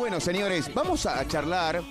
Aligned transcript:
Bueno, 0.00 0.18
señores, 0.18 0.72
vamos 0.72 1.04
a 1.04 1.28
charlar 1.28 1.82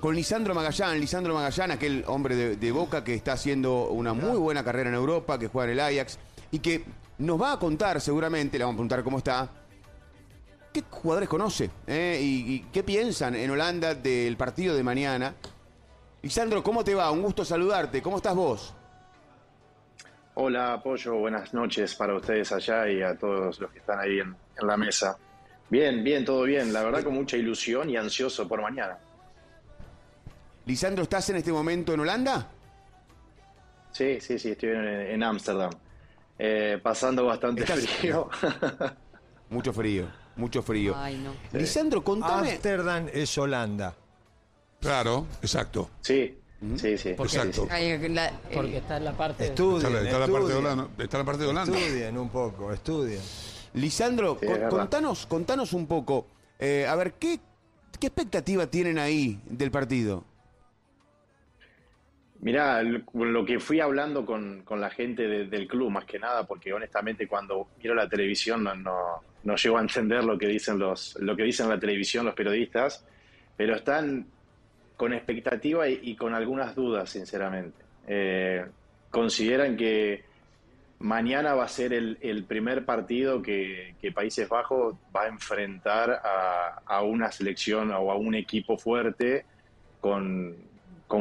con 0.00 0.12
Lisandro 0.16 0.56
Magallán. 0.56 0.98
Lisandro 0.98 1.34
Magallán, 1.34 1.70
aquel 1.70 2.02
hombre 2.08 2.56
de, 2.56 2.72
Boca 2.72 3.04
que 3.04 3.14
está 3.14 3.34
haciendo 3.34 3.90
una 3.90 4.12
muy 4.12 4.36
buena 4.36 4.64
carrera 4.64 4.88
en 4.88 4.96
Europa, 4.96 5.38
que 5.38 5.46
juega 5.46 5.70
en 5.70 5.78
el 5.78 5.80
Ajax 5.80 6.18
y 6.50 6.58
que 6.58 6.84
nos 7.18 7.40
va 7.40 7.52
a 7.52 7.58
contar 7.60 8.00
seguramente, 8.00 8.58
le 8.58 8.64
vamos 8.64 8.74
a 8.74 8.78
preguntar 8.78 9.04
cómo 9.04 9.18
está, 9.18 9.48
qué 10.72 10.82
jugadores 10.90 11.28
conoce 11.28 11.70
eh? 11.86 12.18
y, 12.20 12.58
qué 12.72 12.82
piensan 12.82 13.36
en 13.36 13.48
Holanda 13.52 13.94
del 13.94 14.36
partido 14.36 14.74
de 14.74 14.82
mañana. 14.82 15.32
Lisandro, 16.22 16.60
¿cómo 16.64 16.82
te 16.82 16.96
va? 16.96 17.08
Un 17.12 17.22
gusto 17.22 17.44
saludarte. 17.44 18.02
¿Cómo 18.02 18.16
estás 18.16 18.34
vos? 18.34 18.74
Hola, 20.34 20.72
Apoyo, 20.72 21.14
buenas 21.14 21.54
noches 21.54 21.94
para 21.94 22.16
ustedes 22.16 22.50
allá 22.50 22.90
y 22.90 23.00
a 23.00 23.16
todos 23.16 23.60
los 23.60 23.70
que 23.70 23.78
están 23.78 24.00
ahí 24.00 24.18
en 24.18 24.36
la 24.60 24.76
mesa. 24.76 25.16
Bien, 25.70 26.02
bien, 26.02 26.24
todo 26.24 26.42
bien. 26.44 26.72
La 26.72 26.82
verdad 26.82 27.02
con 27.04 27.14
mucha 27.14 27.36
ilusión 27.36 27.90
y 27.90 27.96
ansioso 27.96 28.48
por 28.48 28.62
mañana. 28.62 28.98
Lisandro, 30.66 31.02
¿estás 31.02 31.28
en 31.30 31.36
este 31.36 31.52
momento 31.52 31.92
en 31.92 32.00
Holanda? 32.00 32.48
Sí, 33.92 34.20
sí, 34.20 34.38
sí, 34.38 34.50
estoy 34.50 34.70
en 34.70 35.22
Ámsterdam. 35.22 35.70
Eh, 36.38 36.78
pasando 36.82 37.24
bastante 37.26 37.62
¿Estás- 37.62 37.86
frío. 37.86 38.28
Mucho 39.50 39.72
frío, 39.72 40.06
mucho 40.36 40.62
frío. 40.62 40.94
Ay, 40.94 41.16
no. 41.18 41.32
Lisandro, 41.58 42.04
contame. 42.04 42.50
Ámsterdam 42.52 43.06
es 43.12 43.36
Holanda. 43.38 43.94
Claro, 44.78 45.26
exacto. 45.40 45.88
sí, 46.02 46.38
sí, 46.76 46.98
sí. 46.98 47.08
Exacto. 47.08 47.62
sí. 47.62 47.68
Ay, 47.70 48.08
la- 48.10 48.28
eh, 48.28 48.32
Porque 48.52 48.76
está 48.76 48.98
en 48.98 49.04
la 49.06 49.12
parte. 49.12 49.44
Está, 49.44 49.54
Estudien, 49.54 49.92
la- 49.94 50.02
está 50.02 50.18
la 50.18 50.26
parte 50.28 50.48
de. 50.48 50.54
Holanda. 50.54 50.88
Está 50.98 51.18
la 51.18 51.24
parte 51.24 51.42
de 51.44 51.48
Holanda. 51.48 51.78
Estudien 51.78 52.18
un 52.18 52.28
poco, 52.28 52.70
estudien. 52.72 53.22
Lisandro, 53.80 54.38
Sí, 54.40 54.46
con- 54.46 54.68
contanos, 54.68 55.26
contanos 55.26 55.72
un 55.72 55.86
poco. 55.86 56.26
eh, 56.58 56.86
a 56.88 56.96
ver, 56.96 57.12
¿qué, 57.14 57.38
¿qué 58.00 58.08
expectativa 58.08 58.66
tienen 58.66 58.98
ahí 58.98 59.40
del 59.48 59.70
partido? 59.70 60.24
Mirá, 62.40 62.82
lo 62.82 63.44
que 63.44 63.58
fui 63.58 63.80
hablando 63.80 64.24
con, 64.24 64.62
con 64.62 64.80
la 64.80 64.90
gente 64.90 65.26
de- 65.26 65.46
del 65.46 65.66
club, 65.66 65.90
más 65.90 66.04
que 66.04 66.18
nada, 66.20 66.46
porque 66.46 66.72
honestamente 66.72 67.26
cuando 67.26 67.68
miro 67.82 67.94
la 67.94 68.08
televisión 68.08 68.62
no, 68.62 68.74
no, 68.76 68.96
no 69.42 69.56
llego 69.56 69.76
a 69.78 69.80
entender 69.80 70.22
lo 70.24 70.38
que 70.38 70.46
dicen 70.46 70.78
los, 70.78 71.16
lo 71.20 71.34
que 71.34 71.42
dicen 71.42 71.66
en 71.66 71.70
la 71.72 71.80
televisión 71.80 72.24
los 72.26 72.34
periodistas, 72.34 73.04
pero 73.56 73.74
están 73.74 74.26
con 74.96 75.12
expectativa 75.12 75.88
y, 75.88 75.98
y 76.02 76.16
con 76.16 76.32
algunas 76.34 76.74
dudas, 76.76 77.10
sinceramente. 77.10 77.84
Eh, 78.06 78.64
consideran 79.10 79.76
que 79.76 80.24
mañana 81.00 81.54
va 81.54 81.64
a 81.64 81.68
ser 81.68 81.92
el, 81.92 82.18
el 82.20 82.44
primer 82.44 82.84
partido 82.84 83.40
que, 83.40 83.96
que 84.00 84.12
Países 84.12 84.48
Bajos 84.48 84.94
va 85.14 85.24
a 85.24 85.28
enfrentar 85.28 86.20
a, 86.24 86.82
una 87.02 87.30
selección 87.30 87.90
o 87.92 88.10
a 88.10 88.16
un 88.16 88.34
equipo 88.34 88.76
fuerte 88.76 89.46
con, 90.00 90.56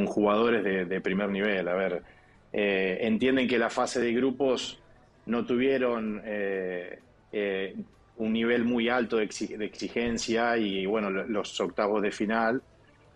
jugadores 0.08 0.64
de, 0.64 0.86
primer 1.02 1.30
nivel. 1.30 1.68
A 1.68 1.76
ver, 1.76 2.04
eh, 2.52 2.98
entienden 3.02 3.48
que 3.48 3.60
la 3.60 3.70
fase 3.70 4.02
de 4.02 4.14
grupos 4.14 4.80
no 5.26 5.46
tuvieron 5.46 6.22
eh, 6.26 7.00
eh, 7.32 7.76
un 8.16 8.34
nivel 8.34 8.64
muy 8.64 8.90
alto 8.90 9.18
de, 9.18 9.28
exi- 9.28 9.58
de 9.58 9.66
exigencia 9.66 10.58
y 10.58 10.86
bueno, 10.86 11.10
lo- 11.10 11.28
los 11.28 11.60
octavos 11.60 12.02
de 12.02 12.12
final 12.12 12.62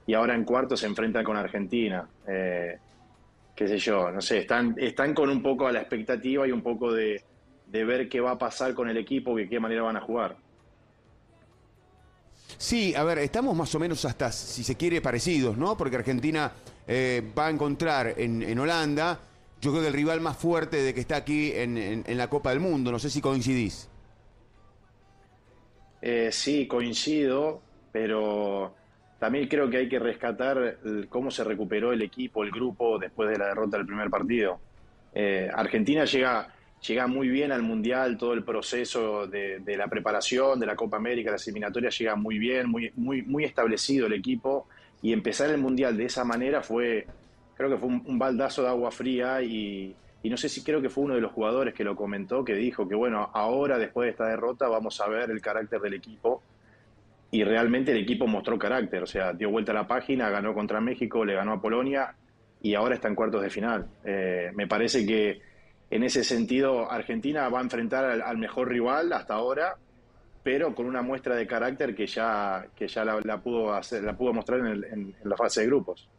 y 0.06 0.14
ahora 0.14 0.36
en 0.36 0.44
cuartos 0.44 0.82
se 0.82 0.88
enfrentan 0.88 1.24
con 1.24 1.38
Argentina. 1.38 2.08
Eh, 2.28 2.78
qué 3.62 3.68
sé 3.68 3.78
yo, 3.78 4.10
no 4.12 4.22
sé, 4.22 4.40
están, 4.40 4.74
están 4.78 5.14
con 5.14 5.30
un 5.30 5.44
poco 5.44 5.68
a 5.68 5.72
la 5.72 5.82
expectativa 5.82 6.48
y 6.48 6.52
un 6.52 6.64
poco 6.64 6.92
de, 6.92 7.24
de 7.68 7.86
ver 7.86 8.10
qué 8.10 8.20
va 8.20 8.32
a 8.32 8.38
pasar 8.40 8.74
con 8.74 8.90
el 8.90 8.98
equipo, 8.98 9.36
de 9.36 9.48
qué 9.48 9.60
manera 9.60 9.84
van 9.84 9.98
a 9.98 10.02
jugar. 10.02 10.36
Sí, 12.58 12.96
a 12.96 13.04
ver, 13.04 13.20
estamos 13.20 13.56
más 13.56 13.74
o 13.76 13.80
menos 13.80 14.04
hasta, 14.06 14.32
si 14.32 14.64
se 14.64 14.76
quiere, 14.76 15.00
parecidos, 15.00 15.58
¿no? 15.58 15.78
Porque 15.78 15.96
Argentina 15.96 16.52
eh, 16.88 17.22
va 17.38 17.48
a 17.48 17.50
encontrar 17.52 18.16
en, 18.18 18.42
en 18.42 18.58
Holanda, 18.58 19.20
yo 19.62 19.70
creo 19.72 19.84
que 19.84 19.90
el 19.90 19.94
rival 19.94 20.22
más 20.22 20.38
fuerte 20.38 20.78
de 20.78 20.94
que 20.96 21.00
está 21.02 21.18
aquí 21.18 21.52
en, 21.54 21.78
en- 21.78 22.04
en 22.08 22.18
la 22.18 22.30
Copa 22.30 22.50
del 22.50 22.60
Mundo. 22.60 22.92
No 22.92 22.98
sé 22.98 23.12
si 23.12 23.22
coincidís. 23.22 23.90
Eh, 26.02 26.30
sí, 26.32 26.68
coincido, 26.68 27.62
pero 27.92 28.76
también 29.22 29.48
creo 29.48 29.70
que 29.70 29.78
hay 29.78 29.88
que 29.88 30.00
rescatar 30.00 30.80
cómo 31.08 31.30
se 31.30 31.44
recuperó 31.44 31.94
el 31.94 32.02
equipo, 32.02 32.44
el 32.44 32.50
grupo, 32.50 32.98
después 32.98 33.30
de 33.30 33.38
la 33.38 33.50
derrota 33.50 33.78
del 33.78 33.86
primer 33.86 34.10
partido. 34.10 34.60
Eh, 35.14 35.48
Argentina 35.54 36.06
llega, 36.06 36.48
llega 36.88 37.06
muy 37.06 37.28
bien 37.28 37.52
al 37.52 37.62
Mundial, 37.62 38.18
todo 38.18 38.34
el 38.34 38.44
proceso 38.44 39.28
de, 39.28 39.60
de 39.60 39.78
la 39.78 39.86
preparación, 39.86 40.60
de 40.60 40.66
la 40.66 40.76
Copa 40.76 40.98
América, 40.98 41.30
las 41.30 41.48
eliminatorias 41.48 41.96
llega 42.00 42.16
muy 42.16 42.40
bien, 42.40 42.68
muy, 42.68 42.92
muy, 42.96 43.22
muy 43.22 43.44
establecido 43.44 44.08
el 44.08 44.14
equipo, 44.14 44.68
y 45.04 45.14
empezar 45.14 45.52
el 45.52 45.60
Mundial 45.60 45.96
de 45.98 46.06
esa 46.06 46.24
manera 46.24 46.64
fue, 46.64 47.06
creo 47.56 47.70
que 47.70 47.78
fue 47.78 47.90
un, 47.90 48.04
un 48.08 48.18
baldazo 48.18 48.64
de 48.64 48.70
agua 48.70 48.90
fría 48.90 49.44
y 49.44 49.96
no 50.24 50.36
sé 50.36 50.50
si 50.50 50.64
creo 50.64 50.82
que 50.82 50.90
fue 50.90 51.04
uno 51.04 51.14
de 51.14 51.22
los 51.22 51.32
jugadores 51.32 51.76
que 51.76 51.84
lo 51.84 51.96
comentó, 51.96 52.44
que 52.44 52.56
dijo 52.56 52.88
que 52.88 52.96
bueno, 52.96 53.30
ahora 53.36 53.78
después 53.78 54.08
de 54.08 54.12
esta 54.14 54.26
derrota 54.26 54.68
vamos 54.68 55.00
a 55.00 55.08
ver 55.08 55.30
el 55.30 55.42
carácter 55.42 55.80
del 55.80 55.94
equipo 55.94 56.42
y 57.32 57.46
realmente 57.46 57.92
el 57.92 57.98
equipo 57.98 58.28
mostró 58.28 58.60
carácter, 58.60 59.02
o 59.04 59.08
sea, 59.08 59.32
dio 59.32 59.50
vuelta 59.50 59.72
a 59.72 59.76
la 59.76 59.88
página, 59.88 60.30
ganó 60.30 60.54
contra 60.54 60.82
México, 60.82 61.24
le 61.24 61.34
ganó 61.34 61.54
a 61.54 61.62
Polonia 61.62 62.14
y 62.62 62.76
ahora 62.76 62.96
está 62.96 63.08
en 63.08 63.16
cuartos 63.16 63.42
de 63.42 63.50
final. 63.50 63.88
Eh, 64.04 64.52
me 64.54 64.68
parece 64.68 65.06
que 65.06 65.42
en 65.90 66.04
ese 66.04 66.26
sentido 66.26 66.92
Argentina 66.92 67.48
va 67.48 67.60
a 67.60 67.64
enfrentar 67.64 68.22
al, 68.22 68.38
mejor 68.38 68.68
rival 68.68 69.14
hasta 69.14 69.36
ahora, 69.36 69.78
pero 70.44 70.76
con 70.76 70.86
una 70.86 71.02
muestra 71.02 71.36
de 71.36 71.48
carácter 71.48 71.96
que 71.96 72.06
ya, 72.06 72.68
que 72.76 72.90
ya 72.90 73.06
la, 73.06 73.38
pudo 73.42 73.74
hacer, 73.74 74.04
la 74.04 74.16
pudo 74.16 74.34
mostrar 74.34 74.60
en, 74.60 75.16
la 75.24 75.38
fase 75.38 75.62
de 75.62 75.68
grupos. 75.68 76.10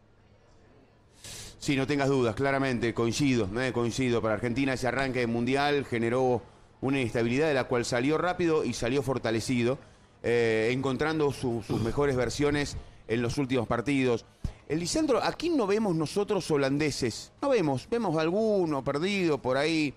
Sí, 1.58 1.76
no 1.76 1.86
tengas 1.86 2.08
dudas, 2.08 2.34
claramente, 2.34 2.92
coincido, 2.94 3.48
¿eh? 3.60 3.70
coincido. 3.72 4.20
Para 4.22 4.34
Argentina 4.34 4.72
ese 4.72 4.88
arranque 4.88 5.26
mundial 5.26 5.84
generó 5.84 6.42
una 6.80 7.00
inestabilidad 7.00 7.48
de 7.48 7.54
la 7.54 7.64
cual 7.64 7.84
salió 7.84 8.18
rápido 8.18 8.64
y 8.64 8.72
salió 8.72 9.02
fortalecido, 9.02 9.78
eh, 10.22 10.70
encontrando 10.72 11.32
su- 11.32 11.62
sus 11.66 11.80
mejores 11.80 12.16
versiones 12.16 12.76
en 13.08 13.22
los 13.22 13.38
últimos 13.38 13.66
partidos. 13.66 14.24
El 14.68 14.80
Lisandro, 14.80 15.22
aquí 15.22 15.50
no 15.50 15.66
vemos 15.66 15.94
nosotros 15.94 16.50
holandeses, 16.50 17.32
no 17.42 17.50
vemos, 17.50 17.86
vemos 17.90 18.16
alguno 18.16 18.82
perdido 18.82 19.38
por 19.38 19.56
ahí. 19.56 19.92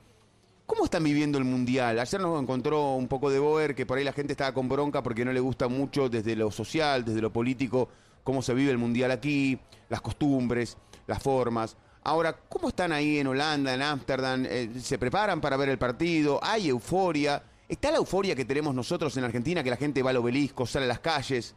¿Cómo 0.66 0.86
están 0.86 1.04
viviendo 1.04 1.38
el 1.38 1.44
Mundial? 1.44 2.00
Ayer 2.00 2.20
nos 2.20 2.42
encontró 2.42 2.96
un 2.96 3.08
poco 3.08 3.30
de 3.30 3.38
Boer, 3.38 3.76
que 3.76 3.86
por 3.86 3.98
ahí 4.00 4.04
la 4.04 4.14
gente 4.14 4.34
estaba 4.34 4.52
con 4.54 4.68
bronca 4.68 5.04
porque 5.04 5.24
no 5.24 5.32
le 5.32 5.40
gusta 5.40 5.68
mucho 5.68 6.10
desde 6.10 6.36
lo 6.36 6.50
social, 6.50 7.06
desde 7.06 7.22
lo 7.22 7.32
político, 7.32 7.88
cómo 8.24 8.42
se 8.42 8.54
vive 8.56 8.72
el 8.72 8.80
Mundial 8.80 9.12
aquí, 9.12 9.60
las 9.90 10.02
costumbres, 10.02 10.76
las 11.06 11.22
formas. 11.22 11.78
Ahora, 12.04 12.36
¿cómo 12.50 12.70
están 12.70 12.92
ahí 12.92 13.20
en 13.20 13.28
Holanda, 13.28 13.74
en 13.76 13.82
Ámsterdam? 13.84 14.44
Eh, 14.48 14.72
¿Se 14.82 14.98
preparan 14.98 15.40
para 15.40 15.56
ver 15.56 15.70
el 15.70 15.78
partido? 15.78 16.40
¿Hay 16.44 16.68
euforia? 16.70 17.42
¿Está 17.68 17.92
la 17.92 17.98
euforia 17.98 18.36
que 18.36 18.46
tenemos 18.46 18.76
nosotros 18.76 19.16
en 19.18 19.24
Argentina, 19.24 19.64
que 19.64 19.70
la 19.70 19.78
gente 19.78 20.04
va 20.04 20.12
al 20.12 20.18
obelisco, 20.18 20.66
sale 20.66 20.86
a 20.86 20.90
las 20.90 21.00
calles? 21.00 21.56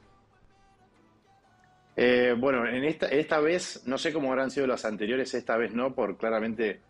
Eh, 1.96 2.34
bueno, 2.38 2.66
en 2.66 2.84
esta, 2.84 3.40
vez, 3.40 3.82
no 3.84 3.98
sé 3.98 4.12
cómo 4.12 4.30
habrán 4.30 4.50
sido 4.50 4.66
las 4.66 4.84
anteriores, 4.84 5.34
esta 5.34 5.56
vez 5.56 5.74
no, 5.74 5.94
por 5.94 6.16
claramente 6.16 6.80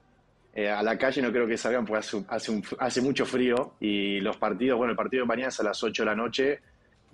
eh, 0.55 0.69
a 0.69 0.83
la 0.83 0.99
calle 0.99 1.23
no 1.23 1.33
creo 1.33 1.47
que 1.47 1.57
salgan, 1.57 1.87
porque 1.87 2.05
hace, 2.79 3.01
mucho 3.01 3.25
frío 3.25 3.73
y 3.81 4.21
los 4.21 4.37
partidos, 4.37 4.77
bueno, 4.77 4.91
el 4.91 4.97
partido 4.99 5.23
de 5.23 5.29
mañana 5.29 5.49
es 5.49 5.59
a 5.61 5.63
las 5.63 5.83
8 5.83 6.03
de 6.03 6.07
la 6.07 6.15
noche 6.15 6.61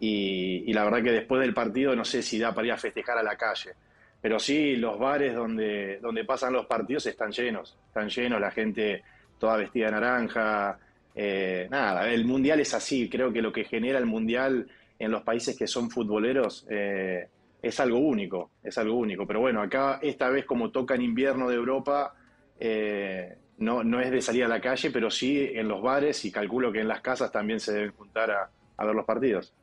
y, 0.00 0.64
y 0.66 0.72
la 0.72 0.84
verdad 0.84 1.04
que 1.04 1.12
después 1.12 1.40
del 1.40 1.54
partido 1.54 1.94
no 1.94 2.04
sé 2.04 2.20
si 2.20 2.38
da 2.38 2.52
para 2.52 2.66
ir 2.66 2.72
a 2.72 2.78
festejar 2.78 3.16
a 3.16 3.22
la 3.22 3.36
calle, 3.36 3.74
pero 4.20 4.40
sí 4.40 4.74
los 4.74 4.98
bares 4.98 5.32
donde, 5.32 6.00
donde 6.00 6.24
pasan 6.24 6.52
los 6.52 6.66
partidos 6.66 7.06
están 7.06 7.30
llenos, 7.30 7.78
están 7.86 8.08
llenos, 8.08 8.40
la 8.40 8.50
gente 8.50 9.04
toda 9.38 9.56
vestida 9.56 9.86
de 9.86 9.92
naranja, 9.92 10.80
eh, 11.14 11.68
nada, 11.70 12.10
el 12.10 12.24
mundial 12.24 12.60
es 12.60 12.74
así, 12.74 13.08
creo 13.08 13.32
que 13.32 13.42
lo 13.42 13.52
que 13.52 13.64
genera 13.64 13.98
el 13.98 14.06
mundial 14.06 14.68
en 14.98 15.10
los 15.10 15.22
países 15.22 15.56
que 15.56 15.66
son 15.66 15.90
futboleros 15.90 16.66
eh, 16.70 17.28
es 17.62 17.80
algo 17.80 17.98
único, 17.98 18.50
es 18.62 18.76
algo 18.78 18.94
único. 18.96 19.26
Pero 19.26 19.40
bueno, 19.40 19.62
acá 19.62 19.98
esta 20.02 20.28
vez 20.28 20.44
como 20.44 20.70
toca 20.70 20.94
en 20.94 21.02
invierno 21.02 21.48
de 21.48 21.56
Europa, 21.56 22.14
eh, 22.58 23.36
no, 23.58 23.84
no 23.84 24.00
es 24.00 24.10
de 24.10 24.20
salir 24.20 24.44
a 24.44 24.48
la 24.48 24.60
calle, 24.60 24.90
pero 24.90 25.10
sí 25.10 25.50
en 25.52 25.68
los 25.68 25.82
bares 25.82 26.24
y 26.24 26.32
calculo 26.32 26.72
que 26.72 26.80
en 26.80 26.88
las 26.88 27.00
casas 27.00 27.30
también 27.30 27.60
se 27.60 27.72
deben 27.72 27.92
juntar 27.92 28.30
a, 28.30 28.50
a 28.76 28.84
ver 28.84 28.94
los 28.94 29.04
partidos. 29.04 29.54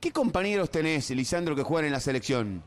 ¿Qué 0.00 0.12
compañeros 0.12 0.70
tenés, 0.70 1.10
Lisandro, 1.10 1.56
que 1.56 1.62
juegan 1.62 1.86
en 1.86 1.92
la 1.92 2.00
selección? 2.00 2.62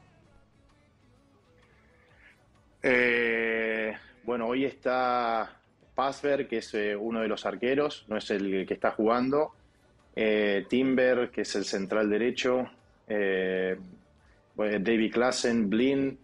Bueno, 4.27 4.47
hoy 4.47 4.65
está 4.65 5.56
Pasver, 5.97 6.47
que 6.47 6.57
es 6.59 6.71
eh, 6.75 6.95
uno 6.95 7.21
de 7.21 7.27
los 7.27 7.47
arqueros, 7.47 8.05
no 8.07 8.17
es 8.17 8.29
el 8.29 8.67
que 8.67 8.75
está 8.75 8.91
jugando. 8.91 9.53
Eh, 10.15 10.67
Timber, 10.69 11.31
que 11.31 11.41
es 11.41 11.55
el 11.55 11.65
central 11.65 12.07
derecho. 12.07 12.69
Eh, 13.07 13.75
David 14.55 15.11
Klassen, 15.11 15.67
Blin, 15.67 16.19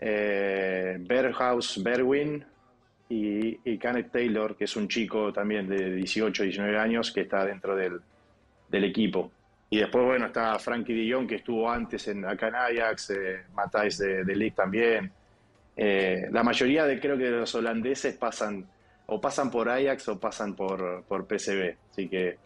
Berghaus, 0.00 1.82
Berwin 1.82 2.42
y, 3.10 3.76
Kenneth 3.76 4.10
Taylor, 4.10 4.56
que 4.56 4.64
es 4.64 4.74
un 4.76 4.88
chico 4.88 5.30
también 5.34 5.68
de 5.68 5.96
18, 5.96 6.44
19 6.44 6.78
años 6.78 7.12
que 7.12 7.20
está 7.22 7.44
dentro 7.44 7.76
del, 7.76 8.00
equipo. 8.70 9.30
Y 9.68 9.80
después, 9.80 10.02
bueno, 10.02 10.26
está 10.26 10.58
Frankie 10.58 10.94
de 10.94 11.26
que 11.26 11.36
estuvo 11.36 11.70
antes 11.70 12.08
en, 12.08 12.24
acá 12.24 12.48
en 12.48 12.54
Matthijs 13.54 13.98
de, 13.98 14.24
de 14.24 14.36
League 14.36 14.54
también. 14.56 15.12
La 15.76 16.42
mayoría 16.42 16.86
de, 16.86 16.98
creo 16.98 17.18
que 17.18 17.24
de 17.24 17.38
los 17.40 17.54
holandeses 17.54 18.16
pasan 18.16 18.66
o 19.10 19.20
pasan 19.20 19.50
por 19.50 19.68
Ajax 19.68 20.08
o 20.08 20.18
pasan 20.18 20.54
por, 20.54 21.02
por 21.02 21.26
PSV. 21.26 21.76
Así 21.90 22.08
que 22.08 22.38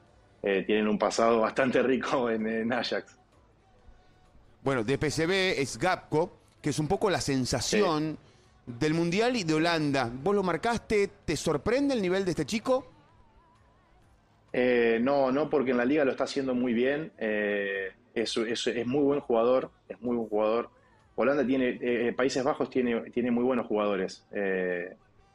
eh, 0.43 0.65
tienen 0.67 0.89
un 0.89 0.99
pasado 0.99 1.41
bastante 1.41 1.83
rico 1.83 2.31
en, 2.31 2.73
Ajax. 2.73 3.17
Bueno, 4.63 4.83
de 4.83 4.97
PSV 4.97 5.61
es 5.61 5.79
Gapco, 5.79 6.39
que 6.63 6.71
es 6.71 6.79
un 6.79 6.89
poco 6.89 7.11
la 7.11 7.21
sensación 7.21 8.17
del 8.67 8.95
Mundial 8.95 9.37
y 9.37 9.45
de 9.45 9.55
Holanda. 9.55 10.11
¿Vos 10.11 10.35
lo 10.35 10.43
marcaste? 10.43 11.11
¿Te 11.27 11.37
sorprende 11.37 11.93
el 11.93 12.01
nivel 12.01 12.25
de 12.25 12.31
este 12.31 12.47
chico? 12.47 12.91
Eh, 14.51 14.99
no, 15.03 15.31
no, 15.31 15.51
porque 15.51 15.73
en 15.73 15.77
la 15.77 15.85
liga 15.85 16.05
lo 16.07 16.13
está 16.13 16.25
haciendo 16.25 16.55
muy 16.55 16.73
bien. 16.73 17.13
Eh, 17.19 17.93
es, 18.15 18.39
muy 18.87 19.03
buen 19.03 19.21
jugador, 19.21 19.71
es 19.87 20.01
muy 20.01 20.17
buen 20.17 20.31
jugador. 20.31 20.71
Holanda 21.17 21.47
tiene, 21.47 22.13
Países 22.15 22.43
Bajos 22.43 22.71
tiene, 22.71 23.11
tiene 23.11 23.31
muy 23.31 23.45
buenos 23.45 23.67
jugadores. 23.67 24.25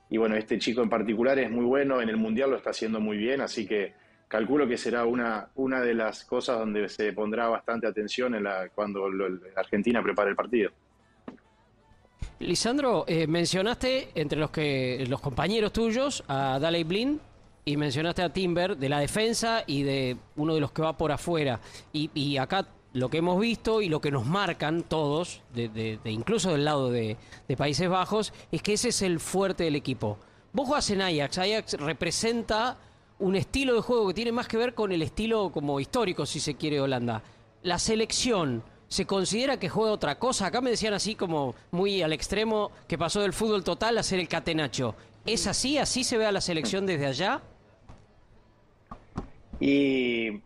Y 0.09 0.17
bueno, 0.17 0.35
este 0.35 0.57
chico 0.57 0.81
en 0.81 0.89
particular 0.89 1.37
es 1.39 1.51
muy 1.51 1.65
bueno, 1.65 2.01
en 2.01 2.09
el 2.09 2.17
Mundial 2.17 2.51
lo 2.51 2.57
está 2.57 2.71
haciendo 2.71 2.99
muy 2.99 3.17
bien, 3.17 3.41
así 3.41 3.67
que 3.67 3.93
calculo 4.27 4.67
que 4.67 4.77
será 4.77 5.05
una, 5.05 5.49
una 5.55 5.81
de 5.81 5.93
las 5.93 6.23
cosas 6.23 6.59
donde 6.59 6.87
se 6.89 7.13
pondrá 7.13 7.47
bastante 7.47 7.87
atención 7.87 8.35
cuando 8.73 9.07
Argentina 9.55 10.01
prepare 10.01 10.29
el 10.29 10.35
partido. 10.35 10.71
Lisandro, 12.39 13.03
eh, 13.07 13.27
mencionaste 13.27 14.09
entre 14.15 14.39
los 14.39 14.49
que 14.49 15.05
los 15.09 15.19
compañeros 15.19 15.73
tuyos 15.73 16.23
a 16.27 16.57
Daley 16.59 16.85
Blin 16.85 17.19
y 17.65 17.75
mencionaste 17.75 18.21
a 18.21 18.31
Timber 18.31 18.77
de 18.77 18.87
la 18.87 18.99
defensa 18.99 19.63
y 19.67 19.83
de 19.83 20.15
uno 20.37 20.55
de 20.55 20.61
los 20.61 20.71
que 20.71 20.81
va 20.81 20.95
por 20.95 21.11
afuera. 21.11 21.59
Y, 21.91 22.37
acá 22.37 22.65
lo 22.93 23.09
que 23.09 23.17
hemos 23.17 23.39
visto 23.39 23.81
y 23.81 23.89
lo 23.89 24.01
que 24.01 24.11
nos 24.11 24.25
marcan 24.25 24.83
todos, 24.83 25.41
de, 25.53 25.99
incluso 26.05 26.51
del 26.51 26.65
lado 26.65 26.89
de, 26.89 27.17
de 27.47 27.57
Países 27.57 27.87
Bajos, 27.89 28.33
es 28.51 28.61
que 28.61 28.73
ese 28.73 28.89
es 28.89 29.01
el 29.01 29.19
fuerte 29.19 29.63
del 29.63 29.75
equipo. 29.75 30.17
Vos 30.53 30.67
jugás 30.67 30.89
en 30.89 31.01
Ajax, 31.01 31.37
Ajax 31.37 31.73
representa 31.73 32.77
un 33.19 33.35
estilo 33.35 33.75
de 33.75 33.81
juego 33.81 34.07
que 34.07 34.13
tiene 34.13 34.31
más 34.31 34.47
que 34.47 34.57
ver 34.57 34.73
con 34.73 34.91
el 34.91 35.01
estilo 35.01 35.51
como 35.51 35.79
histórico, 35.79 36.25
si 36.25 36.39
se 36.39 36.55
quiere, 36.55 36.81
Holanda. 36.81 37.21
La 37.63 37.77
selección, 37.77 38.63
¿se 38.87 39.05
considera 39.05 39.59
que 39.59 39.69
juega 39.69 39.91
otra 39.91 40.17
cosa? 40.17 40.47
Acá 40.47 40.61
me 40.61 40.71
decían 40.71 40.93
así 40.93 41.15
como 41.15 41.53
muy 41.71 42.01
al 42.01 42.13
extremo 42.13 42.71
que 42.87 42.97
pasó 42.97 43.21
del 43.21 43.33
fútbol 43.33 43.63
total 43.63 43.97
a 43.97 44.03
ser 44.03 44.19
el 44.19 44.27
catenacho. 44.27 44.95
¿Es 45.25 45.45
así? 45.47 45.77
¿Así 45.77 46.03
se 46.03 46.17
ve 46.17 46.25
a 46.25 46.31
la 46.31 46.41
selección 46.41 46.85
desde 46.85 47.05
allá? 47.05 47.41
Y 49.59 50.41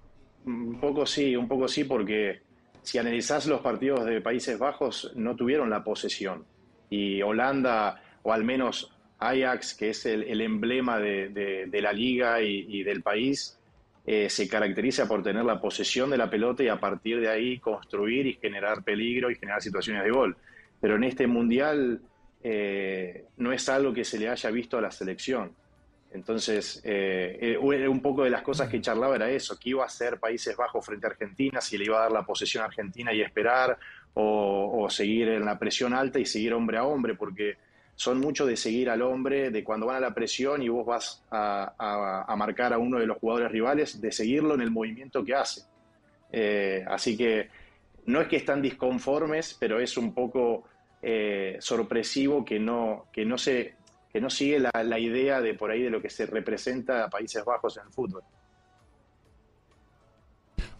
un 0.45 0.79
poco 0.79 1.05
sí, 1.05 1.35
un 1.35 1.47
poco 1.47 1.67
sí, 1.67 1.83
porque 1.83 2.41
si 2.81 2.97
analizás 2.97 3.45
los 3.47 3.61
partidos 3.61 4.05
de 4.05 4.21
Países 4.21 4.59
Bajos, 4.59 5.11
no 5.15 5.35
tuvieron 5.35 5.69
la 5.69 5.83
posesión. 5.83 6.45
Y 6.89 7.21
Holanda, 7.21 8.01
o 8.23 8.33
al 8.33 8.43
menos 8.43 8.93
Ajax, 9.19 9.73
que 9.73 9.89
es 9.89 10.05
el, 10.05 10.41
emblema 10.41 10.99
de, 10.99 11.79
la 11.81 11.93
liga 11.93 12.41
y, 12.41 12.83
del 12.83 13.01
país, 13.01 13.57
eh, 14.05 14.29
se 14.29 14.49
caracteriza 14.49 15.07
por 15.07 15.23
tener 15.23 15.45
la 15.45 15.61
posesión 15.61 16.09
de 16.09 16.17
la 16.17 16.29
pelota 16.29 16.61
y 16.61 16.67
a 16.67 16.79
partir 16.79 17.21
de 17.21 17.29
ahí 17.29 17.57
construir 17.59 18.27
y 18.27 18.33
generar 18.33 18.83
peligro 18.83 19.31
y 19.31 19.35
generar 19.35 19.61
situaciones 19.61 20.03
de 20.03 20.11
gol. 20.11 20.35
Pero 20.81 20.97
en 20.97 21.05
este 21.05 21.25
mundial 21.25 22.01
eh, 22.43 23.27
no 23.37 23.53
es 23.53 23.69
algo 23.69 23.93
que 23.93 24.03
se 24.03 24.19
le 24.19 24.27
haya 24.27 24.51
visto 24.51 24.77
a 24.77 24.81
la 24.81 24.91
selección. 24.91 25.53
Entonces, 26.13 26.81
eh, 26.83 27.57
un 27.59 27.99
poco 28.01 28.23
de 28.23 28.29
las 28.29 28.43
cosas 28.43 28.69
que 28.69 28.79
charlaba 28.79 29.15
era 29.15 29.29
eso, 29.29 29.59
que 29.59 29.71
iba 29.71 29.83
a 29.83 29.87
hacer 29.87 30.19
Países 30.19 30.55
Bajos 30.55 30.85
frente 30.85 31.07
a 31.07 31.09
Argentina, 31.09 31.59
si 31.59 31.77
le 31.77 31.85
iba 31.85 31.97
a 31.97 32.03
dar 32.03 32.11
la 32.11 32.23
posesión 32.23 32.63
a 32.63 32.67
Argentina 32.67 33.11
y 33.11 33.21
esperar, 33.21 33.77
o, 34.13 34.83
o 34.83 34.89
seguir 34.89 35.29
en 35.29 35.43
la 35.43 35.57
presión 35.57 35.93
alta 35.93 36.19
y 36.19 36.25
seguir 36.25 36.53
hombre 36.53 36.77
a 36.77 36.83
hombre, 36.83 37.15
porque 37.15 37.57
son 37.95 38.19
mucho 38.19 38.45
de 38.45 38.57
seguir 38.57 38.89
al 38.89 39.01
hombre, 39.01 39.51
de 39.51 39.63
cuando 39.63 39.85
van 39.85 39.97
a 39.97 39.99
la 39.99 40.13
presión 40.13 40.61
y 40.61 40.69
vos 40.69 40.85
vas 40.85 41.23
a, 41.31 42.33
marcar 42.37 42.73
a 42.73 42.77
uno 42.77 42.99
de 42.99 43.05
los 43.05 43.17
jugadores 43.17 43.51
rivales, 43.51 44.01
de 44.01 44.11
seguirlo 44.11 44.55
en 44.55 44.61
el 44.61 44.71
movimiento 44.71 45.23
que 45.23 45.35
hace. 45.35 45.63
Eh, 46.31 46.83
así 46.87 47.15
que 47.15 47.49
no 48.05 48.21
es 48.21 48.27
que 48.27 48.37
están 48.37 48.61
disconformes, 48.61 49.55
pero 49.59 49.79
es 49.79 49.95
un 49.97 50.13
poco 50.13 50.63
eh, 51.01 51.57
sorpresivo 51.59 52.43
que 52.43 52.59
no, 52.59 53.05
que 53.13 53.25
no 53.25 53.37
se 53.37 53.75
que 54.13 54.21
no 54.21 54.29
sigue 54.29 54.59
la, 54.59 54.71
la 54.83 54.99
idea 54.99 55.41
de 55.41 55.55
por 55.55 55.71
ahí 55.71 55.81
de 55.81 55.89
lo 55.89 55.99
que 55.99 56.09
se 56.11 56.27
representa 56.27 57.05
a 57.05 57.09
Países 57.09 57.43
Bajos 57.43 57.77
en 57.77 57.87
el 57.87 57.91
fútbol. 57.91 58.21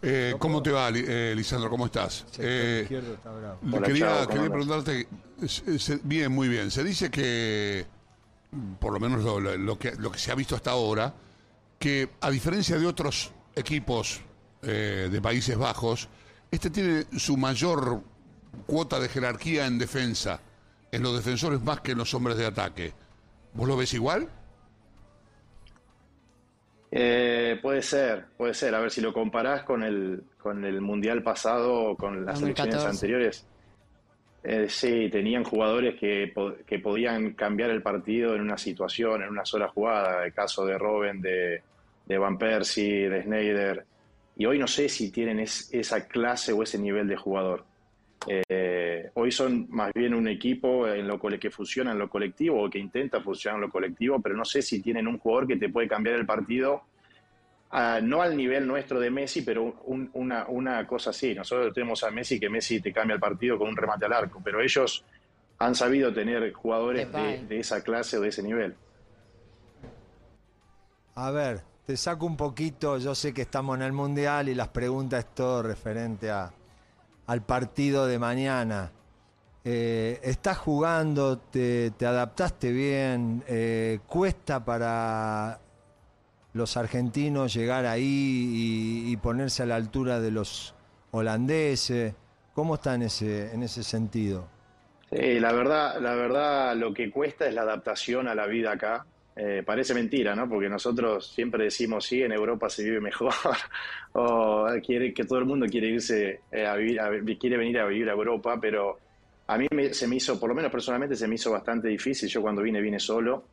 Eh, 0.06 0.34
¿Cómo 0.38 0.62
te 0.62 0.70
va, 0.70 0.90
eh, 0.90 1.32
Lisandro? 1.34 1.68
¿Cómo 1.68 1.86
estás? 1.86 2.26
Eh, 2.38 2.86
quería, 2.86 4.28
preguntarte, 4.28 5.08
bien, 6.04 6.30
muy 6.30 6.48
bien. 6.48 6.70
Se 6.70 6.84
dice 6.84 7.10
que, 7.10 7.86
por 8.78 8.92
lo 8.92 9.00
menos 9.00 9.24
lo, 9.24 9.78
que, 9.78 9.96
lo 9.96 10.12
que 10.12 10.18
se 10.18 10.30
ha 10.30 10.34
visto 10.34 10.54
hasta 10.54 10.70
ahora, 10.70 11.12
que 11.78 12.10
a 12.20 12.30
diferencia 12.30 12.78
de 12.78 12.86
otros 12.86 13.32
equipos 13.56 14.20
de 14.60 15.20
Países 15.22 15.56
Bajos, 15.56 16.08
este 16.50 16.70
tiene 16.70 17.04
su 17.18 17.36
mayor 17.36 18.02
cuota 18.66 19.00
de 19.00 19.08
jerarquía 19.08 19.66
en 19.66 19.78
defensa, 19.78 20.40
en 20.92 21.02
los 21.02 21.16
defensores 21.16 21.62
más 21.62 21.80
que 21.80 21.92
en 21.92 21.98
los 21.98 22.12
hombres 22.14 22.36
de 22.36 22.46
ataque. 22.46 22.92
¿Vos 23.54 23.68
lo 23.68 23.76
ves 23.76 23.94
igual? 23.94 24.28
Eh, 26.90 27.58
puede 27.62 27.82
ser, 27.82 28.26
puede 28.36 28.54
ser. 28.54 28.74
A 28.74 28.80
ver 28.80 28.90
si 28.90 29.00
lo 29.00 29.12
comparás 29.12 29.62
con 29.64 29.82
el, 29.82 30.22
con 30.38 30.64
el 30.64 30.80
Mundial 30.80 31.22
pasado 31.22 31.74
o 31.74 31.96
con 31.96 32.24
las 32.24 32.40
elecciones 32.42 32.84
anteriores. 32.84 33.46
Eh, 34.42 34.68
sí, 34.68 35.08
tenían 35.10 35.42
jugadores 35.42 35.98
que, 35.98 36.32
que, 36.66 36.78
podían 36.78 37.32
cambiar 37.32 37.70
el 37.70 37.80
partido 37.80 38.34
en 38.34 38.42
una 38.42 38.58
situación, 38.58 39.22
en 39.22 39.30
una 39.30 39.44
sola 39.44 39.68
jugada. 39.68 40.24
El 40.24 40.32
caso 40.32 40.66
de 40.66 40.76
Robben, 40.76 41.20
de, 41.20 41.62
de 42.06 42.18
Van 42.18 42.38
Persie, 42.38 43.08
de 43.08 43.22
Schneider. 43.22 43.86
Y 44.36 44.46
hoy 44.46 44.58
no 44.58 44.66
sé 44.66 44.88
si 44.88 45.10
tienen 45.10 45.40
esa 45.40 46.06
clase 46.06 46.52
o 46.52 46.62
ese 46.62 46.78
nivel 46.78 47.08
de 47.08 47.16
jugador. 47.16 47.64
Eh, 48.26 48.42
hoy 49.14 49.30
son 49.30 49.66
más 49.70 49.92
bien 49.94 50.14
un 50.14 50.28
equipo 50.28 50.88
en 50.88 51.06
lo 51.06 51.20
que 51.20 51.50
funciona 51.50 51.92
en 51.92 51.98
lo 51.98 52.08
colectivo 52.08 52.64
o 52.64 52.70
que 52.70 52.78
intenta 52.78 53.20
funcionar 53.20 53.58
en 53.58 53.66
lo 53.66 53.70
colectivo, 53.70 54.20
pero 54.20 54.36
no 54.36 54.44
sé 54.44 54.62
si 54.62 54.80
tienen 54.80 55.06
un 55.06 55.18
jugador 55.18 55.46
que 55.46 55.56
te 55.56 55.68
puede 55.68 55.88
cambiar 55.88 56.16
el 56.16 56.26
partido, 56.26 56.82
no 58.02 58.22
al 58.22 58.36
nivel 58.36 58.66
nuestro 58.66 59.00
de 59.00 59.10
Messi, 59.10 59.42
pero 59.42 59.82
una, 59.84 60.46
una 60.46 60.86
cosa 60.86 61.10
así. 61.10 61.34
Nosotros 61.34 61.74
tenemos 61.74 62.04
a 62.04 62.10
Messi 62.10 62.38
que 62.38 62.48
Messi 62.48 62.80
te 62.80 62.92
cambia 62.92 63.14
el 63.14 63.20
partido 63.20 63.58
con 63.58 63.68
un 63.68 63.76
remate 63.76 64.06
al 64.06 64.12
arco, 64.12 64.40
pero 64.42 64.60
ellos 64.60 65.04
han 65.58 65.74
sabido 65.74 66.12
tener 66.12 66.52
jugadores 66.52 67.12
de, 67.12 67.44
de 67.46 67.58
esa 67.58 67.82
clase 67.82 68.18
o 68.18 68.20
de 68.20 68.28
ese 68.28 68.42
nivel. 68.42 68.74
A 71.16 71.30
ver, 71.30 71.62
te 71.86 71.96
saco 71.96 72.26
un 72.26 72.36
poquito, 72.36 72.98
yo 72.98 73.14
sé 73.14 73.32
que 73.32 73.42
estamos 73.42 73.76
en 73.76 73.82
el 73.82 73.92
Mundial 73.92 74.48
y 74.48 74.54
las 74.54 74.68
preguntas 74.68 75.24
es 75.24 75.34
todo 75.34 75.62
referente 75.62 76.30
a, 76.30 76.52
al 77.26 77.42
partido 77.42 78.06
de 78.06 78.18
mañana. 78.18 78.92
Eh, 79.64 80.20
estás 80.22 80.58
jugando, 80.58 81.38
te, 81.38 81.92
adaptaste 82.00 82.70
bien, 82.70 83.42
eh, 83.46 84.00
cuesta 84.06 84.64
para 84.64 85.58
los 86.52 86.76
argentinos 86.76 87.54
llegar 87.54 87.86
ahí 87.86 89.06
y, 89.06 89.16
ponerse 89.16 89.62
a 89.62 89.66
la 89.66 89.76
altura 89.76 90.20
de 90.20 90.30
los 90.30 90.74
holandeses. 91.12 92.14
¿Cómo 92.52 92.74
está 92.74 92.94
en 92.94 93.02
ese, 93.02 93.52
en 93.54 93.62
ese 93.62 93.82
sentido? 93.82 94.46
La 95.10 95.52
verdad, 95.52 96.00
la 96.00 96.14
verdad, 96.14 96.76
lo 96.76 96.92
que 96.92 97.10
cuesta 97.10 97.46
es 97.46 97.54
la 97.54 97.62
adaptación 97.62 98.28
a 98.28 98.34
la 98.34 98.46
vida 98.46 98.72
acá. 98.72 99.06
Eh, 99.36 99.64
parece 99.66 99.94
mentira, 99.94 100.34
¿no? 100.36 100.48
Porque 100.48 100.68
nosotros 100.68 101.26
siempre 101.26 101.64
decimos, 101.64 102.06
sí, 102.06 102.22
en 102.22 102.32
Europa 102.32 102.68
se 102.68 102.84
vive 102.84 103.00
mejor, 103.00 103.32
o 104.12 104.66
quiere, 104.84 105.12
que 105.12 105.24
todo 105.24 105.40
el 105.40 105.44
mundo 105.44 105.66
quiere 105.66 105.88
irse 105.88 106.40
eh, 106.52 106.66
a 106.66 106.76
vivir, 106.76 107.00
quiere 107.38 107.56
venir 107.56 107.80
a 107.80 107.86
vivir 107.86 108.08
a 108.08 108.12
Europa, 108.12 108.58
pero 108.60 108.98
a 109.48 109.58
mí 109.58 109.66
se 109.90 110.06
me 110.06 110.16
hizo, 110.16 110.38
por 110.38 110.48
lo 110.48 110.54
menos 110.54 110.70
personalmente, 110.70 111.16
se 111.16 111.26
me 111.26 111.34
hizo 111.34 111.50
bastante 111.50 111.88
difícil. 111.88 112.28
Yo 112.28 112.42
cuando 112.42 112.62
vine, 112.62 112.80
vine 112.80 113.00
solo, 113.00 113.44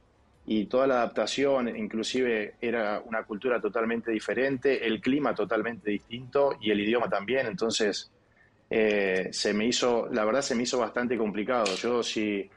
y 0.46 0.66
toda 0.66 0.86
la 0.86 0.96
adaptación, 0.96 1.76
inclusive 1.76 2.56
era 2.62 3.02
una 3.06 3.24
cultura 3.24 3.60
totalmente 3.60 4.12
diferente, 4.12 4.86
el 4.86 5.02
clima 5.02 5.34
totalmente 5.34 5.90
distinto 5.90 6.58
y 6.62 6.72
el 6.72 6.80
idioma 6.80 7.10
también, 7.10 7.48
entonces 7.48 8.12
eh, 8.70 9.30
se 9.32 9.54
me 9.54 9.66
hizo, 9.66 10.08
la 10.12 10.26
verdad 10.26 10.42
se 10.42 10.56
me 10.56 10.64
hizo 10.64 10.80
bastante 10.80 11.18
complicado. 11.18 11.76
Yo 11.76 12.02
si 12.02 12.50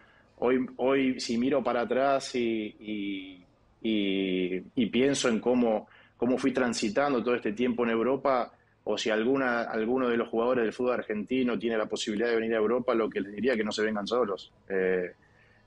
hoy, 0.45 0.67
hoy 0.77 1.21
si 1.21 1.39
miro 1.39 1.63
para 1.63 1.83
atrás 1.83 2.35
y, 2.35 3.43
y, 3.83 4.87
pienso 4.87 5.29
en 5.29 5.41
cómo, 5.41 5.89
cómo 6.17 6.39
fui 6.39 6.53
transitando 6.53 7.23
todo 7.23 7.35
este 7.35 7.53
tiempo 7.53 7.85
en 7.85 7.91
Europa, 7.91 8.53
o 8.85 8.99
si 8.99 9.11
alguna, 9.11 9.63
alguno 9.63 10.09
de 10.09 10.17
los 10.17 10.29
jugadores 10.29 10.65
del 10.65 10.73
fútbol 10.73 10.95
argentino 10.95 11.59
tiene 11.59 11.77
la 11.79 11.87
posibilidad 11.87 12.29
de 12.29 12.37
venir 12.37 12.55
a 12.55 12.59
Europa, 12.59 12.95
lo 12.95 13.09
que 13.09 13.21
les 13.21 13.35
diría 13.35 13.57
que 13.57 13.65
no 13.65 13.73
se 13.73 13.83
vengan 13.83 14.07
solos. 14.07 14.53
Eh, 14.69 15.13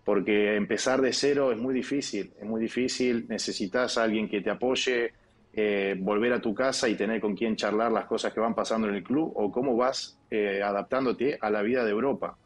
porque 0.05 0.55
empezar 0.55 1.01
de 1.01 1.11
cero 1.11 1.51
es 1.51 1.57
muy 1.57 1.73
difícil, 1.73 2.31
es 2.39 2.45
muy 2.45 2.61
difícil, 2.61 3.25
necesitas 3.27 3.97
a 3.97 4.03
alguien 4.03 4.29
que 4.29 4.41
te 4.41 4.51
apoye, 4.51 5.11
eh, 5.53 5.95
volver 5.99 6.31
a 6.33 6.39
tu 6.39 6.53
casa 6.53 6.87
y 6.87 6.95
tener 6.95 7.19
con 7.19 7.35
quién 7.35 7.55
charlar 7.55 7.91
las 7.91 8.05
cosas 8.05 8.31
que 8.31 8.39
van 8.39 8.53
pasando 8.53 8.87
en 8.87 8.95
el 8.95 9.03
club 9.03 9.33
o 9.35 9.51
cómo 9.51 9.75
vas 9.75 10.17
eh, 10.29 10.61
adaptándote 10.63 11.37
a 11.41 11.49
la 11.49 11.63
vida 11.63 11.83
de 11.83 11.91
Europa. 11.91 12.37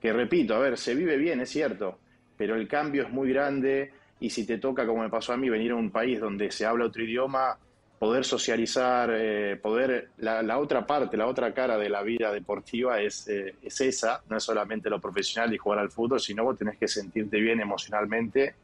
Que 0.00 0.12
repito, 0.12 0.54
a 0.54 0.58
ver, 0.58 0.78
se 0.78 0.94
vive 0.94 1.16
bien, 1.16 1.40
es 1.40 1.50
cierto, 1.50 1.98
pero 2.36 2.54
el 2.54 2.66
cambio 2.66 3.02
es 3.02 3.10
muy 3.10 3.30
grande 3.30 3.92
y 4.18 4.30
si 4.30 4.46
te 4.46 4.58
toca, 4.58 4.86
como 4.86 5.02
me 5.02 5.10
pasó 5.10 5.32
a 5.32 5.36
mí, 5.36 5.48
venir 5.48 5.72
a 5.72 5.76
un 5.76 5.90
país 5.90 6.20
donde 6.20 6.50
se 6.50 6.64
habla 6.64 6.86
otro 6.86 7.02
idioma, 7.02 7.58
poder 7.98 8.24
socializar, 8.24 9.10
eh, 9.12 9.58
poder, 9.60 10.08
la, 10.18 10.58
otra 10.58 10.86
parte, 10.86 11.16
la 11.16 11.26
otra 11.26 11.52
cara 11.52 11.76
de 11.76 11.90
la 11.90 12.02
vida 12.02 12.32
deportiva 12.32 13.00
es, 13.00 13.28
es 13.28 13.80
esa, 13.80 14.22
no 14.30 14.38
es 14.38 14.42
solamente 14.42 14.88
lo 14.88 15.00
profesional 15.00 15.52
y 15.52 15.58
jugar 15.58 15.80
al 15.80 15.90
fútbol, 15.90 16.18
sino 16.18 16.44
vos 16.44 16.56
tenés 16.56 16.78
que 16.78 16.88
sentirte 16.88 17.38
bien 17.38 17.60
emocionalmente 17.60 18.54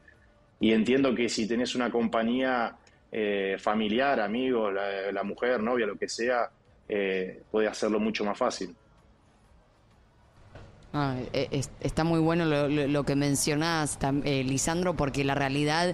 y 0.59 0.71
entiendo 0.71 1.13
que 1.13 1.29
si 1.29 1.47
tenés 1.47 1.75
una 1.75 1.91
compañía 1.91 2.75
eh, 3.11 3.57
familiar, 3.59 4.19
amigo, 4.19 4.71
la, 4.71 5.23
mujer, 5.23 5.61
novia, 5.61 5.85
lo 5.85 5.97
que 5.97 6.09
sea, 6.09 6.49
eh, 6.89 7.43
puede 7.51 7.67
hacerlo 7.67 7.99
mucho 7.99 8.25
más 8.25 8.37
fácil. 8.37 8.75
Ah, 10.93 11.15
e, 11.33 11.61
está 11.81 12.03
muy 12.03 12.19
bueno 12.19 12.45
lo, 12.45 13.03
que 13.03 13.15
mencionas, 13.15 13.99
eh, 14.23 14.43
Lisandro, 14.43 14.95
porque 14.95 15.23
la 15.23 15.35
realidad 15.35 15.93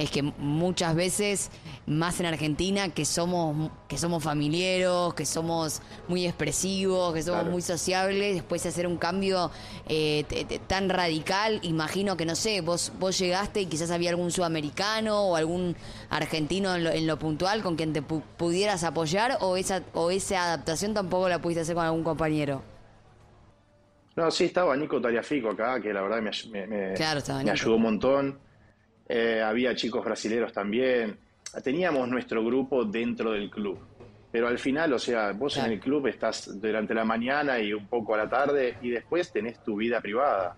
es 0.00 0.10
que 0.10 0.22
muchas 0.22 0.94
veces, 0.94 1.50
más 1.86 2.20
en 2.20 2.26
Argentina, 2.26 2.88
que 2.88 3.04
somos, 3.04 3.70
que 3.86 3.98
somos 3.98 4.24
familiares, 4.24 5.12
que 5.14 5.26
somos 5.26 5.82
muy 6.08 6.24
expresivos, 6.26 7.12
que 7.12 7.22
somos 7.22 7.44
muy 7.46 7.60
sociables, 7.60 8.34
después 8.34 8.62
de 8.62 8.70
hacer 8.70 8.86
un 8.86 8.96
cambio 8.96 9.50
eh, 9.88 10.24
tan 10.66 10.88
radical, 10.88 11.60
imagino 11.62 12.16
que, 12.16 12.24
no 12.24 12.34
sé, 12.34 12.62
vos, 12.62 12.92
vos 12.98 13.18
llegaste 13.18 13.60
y 13.60 13.66
quizás 13.66 13.90
había 13.90 14.08
algún 14.08 14.30
sudamericano 14.30 15.20
o 15.20 15.36
algún 15.36 15.76
argentino 16.08 16.76
en 16.76 17.06
lo, 17.06 17.18
puntual 17.18 17.62
con 17.62 17.76
quien 17.76 17.92
te 17.92 18.00
pudieras 18.00 18.84
apoyar 18.84 19.36
o 19.42 19.58
esa, 19.58 19.82
o 19.92 20.10
esa 20.10 20.44
adaptación 20.44 20.94
tampoco 20.94 21.28
la 21.28 21.42
pudiste 21.42 21.60
hacer 21.60 21.74
con 21.74 21.84
algún 21.84 22.04
compañero. 22.04 22.69
No, 24.16 24.30
sí, 24.30 24.46
estaba 24.46 24.76
Nico 24.76 25.00
Tariafico 25.00 25.50
acá, 25.50 25.80
que 25.80 25.92
la 25.92 26.02
verdad 26.02 26.20
me, 26.20 26.66
me 26.66 27.50
ayudó 27.50 27.76
un 27.76 27.82
montón. 27.82 28.38
Eh, 29.08 29.42
había 29.42 29.74
chicos 29.74 30.04
brasileños 30.04 30.52
también. 30.52 31.18
Teníamos 31.62 32.08
nuestro 32.08 32.44
grupo 32.44 32.84
dentro 32.84 33.32
del 33.32 33.50
club. 33.50 33.78
Pero 34.30 34.46
al 34.46 34.58
final, 34.58 34.92
o 34.92 34.98
sea, 34.98 35.32
vos 35.32 35.56
en 35.56 35.72
el 35.72 35.80
club 35.80 36.06
estás 36.06 36.60
durante 36.60 36.94
la 36.94 37.04
mañana 37.04 37.58
y 37.58 37.72
un 37.72 37.86
poco 37.88 38.14
a 38.14 38.18
la 38.18 38.28
tarde 38.28 38.76
y 38.80 38.90
después 38.90 39.32
tenés 39.32 39.62
tu 39.64 39.76
vida 39.76 40.00
privada. 40.00 40.56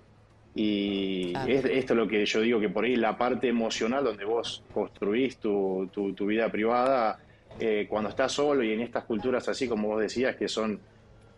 Y 0.55 1.33
esto 1.47 1.71
es 1.71 1.91
lo 1.93 2.07
que 2.07 2.27
yo 2.27 2.41
digo, 2.43 2.61
que 2.61 2.69
por 2.69 2.85
ahí 2.85 2.97
la 2.97 3.17
parte 3.17 3.49
emocional 3.49 4.05
donde 4.05 4.27
vos 4.27 4.63
construís 4.75 5.39
tu, 5.39 5.89
tu, 5.91 6.27
vida 6.27 6.51
privada, 6.51 7.19
eh, 7.59 7.87
cuando 7.89 8.11
estás 8.11 8.33
solo 8.33 8.63
y 8.63 8.73
en 8.73 8.81
estas 8.81 9.05
culturas 9.05 9.49
así 9.49 9.67
como 9.67 9.89
vos 9.89 10.03
decías, 10.03 10.37
que 10.37 10.49
son, 10.49 10.79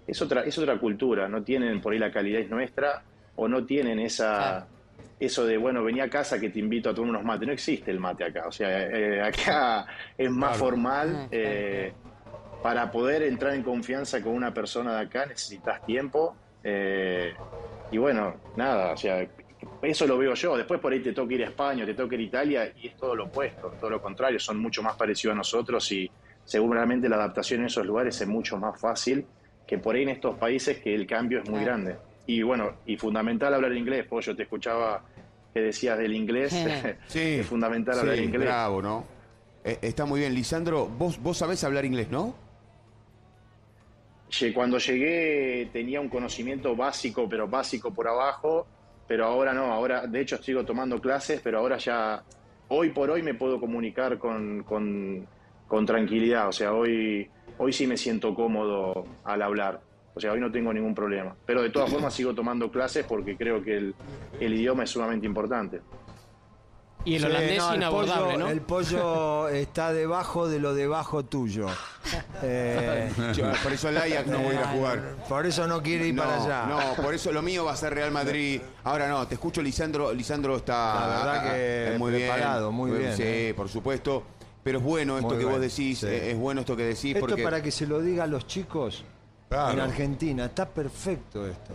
es 0.06 0.20
otra, 0.22 0.42
es 0.42 0.56
otra 0.58 0.78
cultura, 0.78 1.28
no 1.28 1.42
tienen 1.42 1.80
por 1.80 1.92
ahí 1.92 1.98
la 1.98 2.12
calidad 2.12 2.40
nuestra 2.48 3.02
o 3.36 3.48
no 3.48 3.64
tienen 3.64 3.98
esa, 3.98 4.66
eso 5.18 5.46
de, 5.46 5.56
bueno, 5.56 5.82
venía 5.82 6.04
a 6.04 6.10
casa 6.10 6.38
que 6.40 6.50
te 6.50 6.58
invito 6.58 6.90
a 6.90 6.94
tomar 6.94 7.10
unos 7.10 7.24
mates. 7.24 7.46
No 7.46 7.52
existe 7.52 7.90
el 7.90 8.00
mate 8.00 8.24
acá. 8.24 8.46
O 8.46 8.52
sea, 8.52 8.82
eh, 8.86 9.22
acá 9.22 9.86
es 10.18 10.30
más 10.30 10.56
formal. 10.56 11.28
Eh, 11.30 11.92
para 12.62 12.90
poder 12.90 13.22
entrar 13.24 13.54
en 13.54 13.62
confianza 13.62 14.22
con 14.22 14.32
una 14.32 14.54
persona 14.54 14.94
de 14.96 15.02
acá 15.02 15.26
necesitas 15.26 15.84
tiempo. 15.84 16.34
Eh, 16.62 17.34
y 17.90 17.98
bueno, 17.98 18.36
nada, 18.56 18.92
o 18.92 18.96
sea, 18.96 19.26
eso 19.82 20.06
lo 20.06 20.16
veo 20.16 20.34
yo. 20.34 20.56
Después 20.56 20.80
por 20.80 20.92
ahí 20.92 21.00
te 21.00 21.12
toca 21.12 21.34
ir 21.34 21.42
a 21.42 21.48
España, 21.48 21.84
te 21.84 21.94
toca 21.94 22.14
ir 22.14 22.22
a 22.22 22.24
Italia 22.24 22.72
y 22.80 22.88
es 22.88 22.96
todo 22.96 23.14
lo 23.14 23.24
opuesto, 23.24 23.74
todo 23.78 23.90
lo 23.90 24.00
contrario. 24.00 24.40
Son 24.40 24.58
mucho 24.58 24.82
más 24.82 24.96
parecidos 24.96 25.34
a 25.34 25.36
nosotros 25.36 25.92
y 25.92 26.10
seguramente 26.44 27.08
la 27.08 27.16
adaptación 27.16 27.60
en 27.60 27.66
esos 27.66 27.84
lugares 27.84 28.18
es 28.20 28.26
mucho 28.26 28.56
más 28.56 28.80
fácil 28.80 29.26
que 29.66 29.78
por 29.78 29.94
ahí 29.94 30.02
en 30.02 30.10
estos 30.10 30.36
países 30.36 30.78
que 30.78 30.94
el 30.94 31.06
cambio 31.06 31.40
es 31.40 31.48
muy 31.48 31.64
grande. 31.64 31.96
Y 32.26 32.42
bueno, 32.42 32.74
y 32.86 32.96
fundamental 32.96 33.54
hablar 33.54 33.72
inglés, 33.74 34.06
pues 34.08 34.26
yo 34.26 34.36
te 34.36 34.44
escuchaba 34.44 35.02
que 35.52 35.60
decías 35.60 35.98
del 35.98 36.14
inglés, 36.14 36.52
sí, 37.06 37.20
es 37.20 37.46
fundamental 37.46 37.98
hablar 37.98 38.18
inglés. 38.18 38.42
Bravo, 38.42 38.82
¿no? 38.82 39.04
Eh, 39.64 39.78
está 39.82 40.04
muy 40.04 40.20
bien. 40.20 40.34
Lisandro, 40.34 40.86
vos, 40.86 41.20
vos 41.22 41.38
sabés 41.38 41.64
hablar 41.64 41.84
inglés, 41.84 42.10
¿no? 42.10 42.44
Cuando 44.52 44.78
llegué 44.78 45.68
tenía 45.72 46.00
un 46.00 46.08
conocimiento 46.08 46.74
básico, 46.74 47.28
pero 47.28 47.46
básico 47.46 47.94
por 47.94 48.08
abajo, 48.08 48.66
pero 49.06 49.26
ahora 49.26 49.52
no, 49.54 49.72
ahora 49.72 50.06
de 50.08 50.20
hecho 50.20 50.42
sigo 50.42 50.64
tomando 50.64 51.00
clases, 51.00 51.40
pero 51.42 51.58
ahora 51.58 51.76
ya, 51.78 52.22
hoy 52.68 52.90
por 52.90 53.10
hoy 53.10 53.22
me 53.22 53.34
puedo 53.34 53.60
comunicar 53.60 54.18
con, 54.18 54.64
con, 54.64 55.24
con 55.68 55.86
tranquilidad, 55.86 56.48
o 56.48 56.52
sea, 56.52 56.72
hoy, 56.72 57.28
hoy 57.58 57.72
sí 57.72 57.86
me 57.86 57.96
siento 57.96 58.34
cómodo 58.34 59.04
al 59.24 59.42
hablar. 59.42 59.80
O 60.14 60.20
sea, 60.20 60.32
hoy 60.32 60.40
no 60.40 60.50
tengo 60.50 60.72
ningún 60.72 60.94
problema. 60.94 61.34
Pero 61.44 61.62
de 61.62 61.70
todas 61.70 61.90
formas 61.90 62.14
sigo 62.14 62.34
tomando 62.34 62.70
clases 62.70 63.04
porque 63.04 63.36
creo 63.36 63.62
que 63.62 63.76
el, 63.76 63.94
idioma 64.40 64.84
es 64.84 64.90
sumamente 64.90 65.26
importante. 65.26 65.80
Y 67.06 67.16
el 67.16 67.26
holandés 67.26 67.62
inabordable, 67.74 68.38
¿no? 68.38 68.48
El 68.48 68.62
pollo 68.62 69.48
está 69.50 69.92
debajo 69.92 70.48
de 70.48 70.58
lo 70.58 70.72
debajo 70.72 71.22
tuyo. 71.24 71.66
Eh, 72.42 73.10
por 73.62 73.72
eso 73.72 73.88
el 73.90 73.98
Ajax 73.98 74.26
no 74.26 74.38
voy 74.38 74.52
a 74.52 74.54
ir 74.54 74.58
a 74.60 74.68
jugar. 74.68 75.16
Por 75.28 75.44
eso 75.44 75.66
no 75.66 75.82
quiere 75.82 76.06
ir 76.06 76.16
para 76.16 76.42
allá. 76.42 76.66
No, 76.66 77.02
por 77.02 77.12
eso 77.12 77.30
lo 77.30 77.42
mío 77.42 77.64
va 77.64 77.72
a 77.72 77.76
ser 77.76 77.92
Real 77.92 78.10
Madrid. 78.10 78.60
Ahora 78.84 79.08
no, 79.08 79.26
te 79.26 79.34
escucho, 79.34 79.60
Lisandro. 79.60 80.14
Lisandro 80.14 80.56
está 80.56 80.94
La 80.94 81.16
verdad 81.24 81.52
que 81.52 81.98
muy 81.98 82.12
preparado, 82.12 82.68
bien. 82.70 82.76
muy 82.76 82.90
bien. 82.92 83.16
Sí, 83.16 83.22
eh. 83.22 83.54
por 83.54 83.68
supuesto. 83.68 84.22
Pero 84.64 84.78
es 84.78 84.84
bueno 84.84 85.18
esto 85.18 85.38
que 85.38 85.44
vos 85.44 85.60
decís, 85.60 86.02
es 86.02 86.36
bueno 86.36 86.62
esto 86.62 86.74
que 86.74 86.84
decís. 86.84 87.14
Esto 87.14 87.36
para 87.42 87.62
que 87.62 87.70
se 87.70 87.86
lo 87.86 88.00
diga 88.00 88.24
a 88.24 88.26
los 88.26 88.46
chicos 88.46 89.04
en 89.50 89.78
Argentina. 89.78 90.46
Está 90.46 90.68
perfecto 90.68 91.46
esto. 91.46 91.74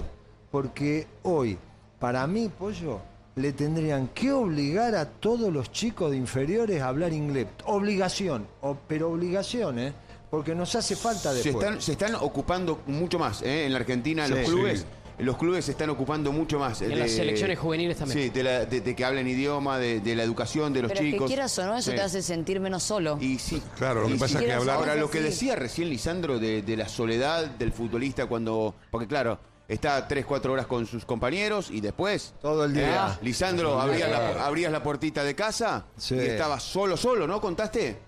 Porque 0.51 1.07
hoy, 1.23 1.57
para 1.99 2.25
mí, 2.25 2.49
pollo, 2.49 2.99
le 3.35 3.53
tendrían 3.53 4.07
que 4.07 4.31
obligar 4.31 4.95
a 4.95 5.05
todos 5.05 5.53
los 5.53 5.71
chicos 5.71 6.09
de 6.09 6.17
inferiores 6.17 6.81
a 6.81 6.87
hablar 6.87 7.13
inglés. 7.13 7.47
Obligación, 7.65 8.47
pero 8.87 9.11
obligación, 9.11 9.79
¿eh? 9.79 9.93
Porque 10.31 10.53
nos 10.53 10.73
hace 10.75 10.95
falta 10.95 11.33
después. 11.33 11.53
Se 11.53 11.59
están, 11.59 11.81
se 11.81 11.91
están 11.93 12.15
ocupando 12.15 12.81
mucho 12.87 13.17
más 13.17 13.41
¿eh? 13.41 13.65
en 13.65 13.73
la 13.73 13.79
Argentina, 13.79 14.27
los 14.27 14.39
clubes 14.47 14.85
los 15.19 15.37
clubes 15.37 15.65
se 15.65 15.71
están 15.71 15.89
ocupando 15.89 16.31
mucho 16.31 16.59
más. 16.59 16.81
En 16.81 16.97
las 16.97 17.11
selecciones 17.11 17.59
juveniles 17.59 17.97
también. 17.97 18.31
Sí, 18.33 18.41
de, 18.41 18.95
que 18.95 19.05
hablen 19.05 19.27
idioma, 19.27 19.77
de, 19.77 20.15
la 20.15 20.23
educación 20.23 20.73
de 20.73 20.81
los 20.81 20.91
Pero 20.91 21.03
chicos. 21.03 21.21
que 21.21 21.27
quieras 21.27 21.57
o 21.59 21.65
no, 21.65 21.77
eso 21.77 21.91
te 21.91 22.01
hace 22.01 22.21
sentir 22.21 22.59
menos 22.59 22.83
solo. 22.83 23.17
Y 23.21 23.37
sí. 23.37 23.61
Claro, 23.77 24.01
lo 24.01 24.07
que 24.07 24.15
pasa 24.15 24.39
es 24.39 24.45
que 24.45 24.53
hablar. 24.53 24.77
Ahora, 24.77 24.95
lo 24.95 25.09
que 25.09 25.21
decía 25.21 25.55
recién 25.55 25.89
Lisandro 25.89 26.39
de, 26.39 26.75
la 26.77 26.87
soledad 26.87 27.45
del 27.45 27.71
futbolista 27.71 28.25
cuando. 28.25 28.75
Porque 28.91 29.07
claro. 29.07 29.39
Está 29.69 30.07
tres, 30.07 30.25
cuatro 30.25 30.53
horas 30.53 30.65
con 30.65 30.87
sus 30.87 31.05
compañeros 31.05 31.69
y 31.69 31.79
después. 31.79 32.33
Todo 32.41 32.65
el 32.65 32.73
día. 32.73 33.13
¿eh? 33.13 33.19
Lisandro, 33.21 33.79
abrías 33.79 34.09
la, 34.09 34.43
abrías 34.43 34.71
la 34.71 34.81
puertita 34.81 35.23
de 35.23 35.35
casa 35.35 35.85
y 36.09 36.15
estabas 36.15 36.63
solo, 36.63 36.97
solo, 36.97 37.27
¿no? 37.27 37.39
¿Contaste? 37.39 37.99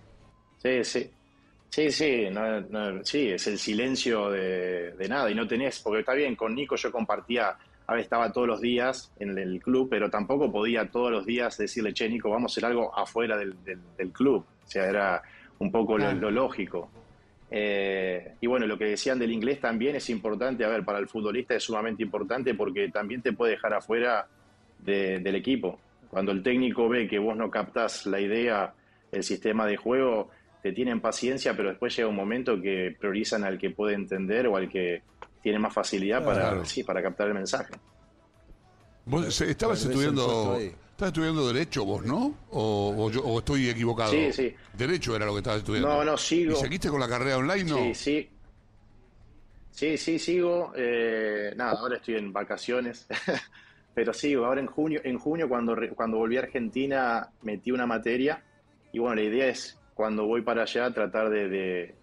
Sí, 0.63 0.83
sí. 0.83 1.11
Sí, 1.71 1.89
sí, 1.89 2.27
sí, 3.03 3.29
es 3.29 3.47
el 3.47 3.57
silencio 3.57 4.29
de, 4.29 4.93
nada 5.07 5.31
y 5.31 5.35
no 5.35 5.47
tenés, 5.47 5.79
porque 5.79 6.01
está 6.01 6.13
bien, 6.13 6.35
con 6.35 6.53
Nico 6.53 6.75
yo 6.75 6.91
compartía, 6.91 7.55
a 7.87 7.93
ver, 7.93 8.01
estaba 8.01 8.29
todos 8.29 8.45
los 8.45 8.59
días 8.59 9.09
en 9.19 9.37
el 9.37 9.61
club, 9.61 9.87
pero 9.89 10.09
tampoco 10.09 10.51
podía 10.51 10.91
todos 10.91 11.09
los 11.09 11.25
días 11.25 11.57
decirle, 11.57 11.93
che, 11.93 12.09
Nico, 12.09 12.29
vamos 12.29 12.51
a 12.51 12.53
hacer 12.53 12.65
algo 12.65 12.93
afuera 12.93 13.37
del, 13.37 13.55
club, 14.11 14.43
o 14.65 14.67
sea, 14.67 14.89
era 14.89 15.21
un 15.59 15.71
poco 15.71 15.97
lo, 15.97 16.29
lógico. 16.29 16.89
Eh, 17.49 18.33
y 18.41 18.47
bueno, 18.47 18.67
lo 18.67 18.77
que 18.77 18.85
decían 18.85 19.17
del 19.17 19.31
inglés 19.31 19.61
también 19.61 19.95
es 19.95 20.09
importante, 20.09 20.65
a 20.65 20.67
ver, 20.67 20.83
para 20.83 20.99
el 20.99 21.07
futbolista 21.07 21.55
es 21.55 21.63
sumamente 21.63 22.03
importante 22.03 22.53
porque 22.53 22.89
también 22.89 23.21
te 23.21 23.31
puede 23.31 23.53
dejar 23.53 23.75
afuera 23.75 24.27
del 24.77 25.35
equipo. 25.35 25.79
Cuando 26.09 26.33
el 26.33 26.43
técnico 26.43 26.89
ve 26.89 27.07
que 27.07 27.17
vos 27.17 27.37
no 27.37 27.49
captás 27.49 28.05
la 28.07 28.19
idea, 28.19 28.73
el 29.09 29.23
sistema 29.23 29.65
de 29.65 29.77
juego, 29.77 30.29
te 30.61 30.71
tienen 30.71 31.01
paciencia, 31.01 31.55
pero 31.55 31.69
después 31.69 31.95
llega 31.95 32.07
un 32.07 32.15
momento 32.15 32.61
que 32.61 32.95
priorizan 32.99 33.43
al 33.43 33.57
que 33.57 33.71
puede 33.71 33.95
entender 33.95 34.47
o 34.47 34.55
al 34.55 34.69
que 34.69 35.01
tiene 35.41 35.59
más 35.59 35.73
facilidad 35.73 36.23
para, 36.23 36.63
sí, 36.65 36.83
para 36.83 37.01
captar 37.01 37.27
el 37.27 37.33
mensaje. 37.33 37.73
¿Vos 39.05 39.41
estabas 39.41 39.83
estudiando, 39.83 40.57
estabas 40.59 41.11
estudiando 41.11 41.47
Derecho 41.51 41.83
vos, 41.83 42.05
no? 42.05 42.35
¿O, 42.51 43.09
yo, 43.09 43.39
estoy 43.39 43.69
equivocado? 43.69 44.11
Sí, 44.11 44.31
sí. 44.31 44.53
Derecho 44.73 45.15
era 45.15 45.25
lo 45.25 45.33
que 45.33 45.39
estabas 45.39 45.59
estudiando. 45.59 45.89
No, 45.89 46.05
no, 46.05 46.17
sigo. 46.17 46.53
¿Y 46.53 46.55
seguiste 46.55 46.89
con 46.89 46.99
la 46.99 47.07
carrera 47.07 47.37
online, 47.37 47.63
no? 47.63 47.77
Sí, 47.77 47.95
sí. 47.95 48.29
Sí, 49.71 49.97
sí, 49.97 50.19
sigo. 50.19 50.73
Eh, 50.75 51.53
nada, 51.55 51.71
ahora 51.71 51.97
estoy 51.97 52.15
en 52.15 52.31
vacaciones. 52.31 53.07
pero 53.95 54.13
sigo. 54.13 54.45
Ahora 54.45 54.61
en 54.61 54.67
junio, 54.67 55.01
en 55.03 55.17
junio 55.17 55.49
cuando, 55.49 55.75
cuando 55.95 56.17
volví 56.17 56.37
a 56.37 56.41
Argentina, 56.41 57.29
metí 57.41 57.71
una 57.71 57.87
materia. 57.87 58.43
Y 58.93 58.99
bueno, 58.99 59.15
la 59.15 59.23
idea 59.23 59.47
es 59.47 59.79
cuando 59.93 60.25
voy 60.25 60.41
para 60.41 60.63
allá 60.63 60.91
tratar 60.93 61.29
de, 61.29 61.93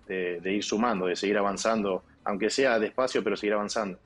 ir 0.44 0.64
sumando, 0.64 1.06
de 1.06 1.16
seguir 1.16 1.38
avanzando, 1.38 2.04
aunque 2.24 2.50
sea 2.50 2.78
despacio, 2.78 3.24
pero 3.24 3.36
seguir 3.36 3.54
avanzando. 3.54 3.98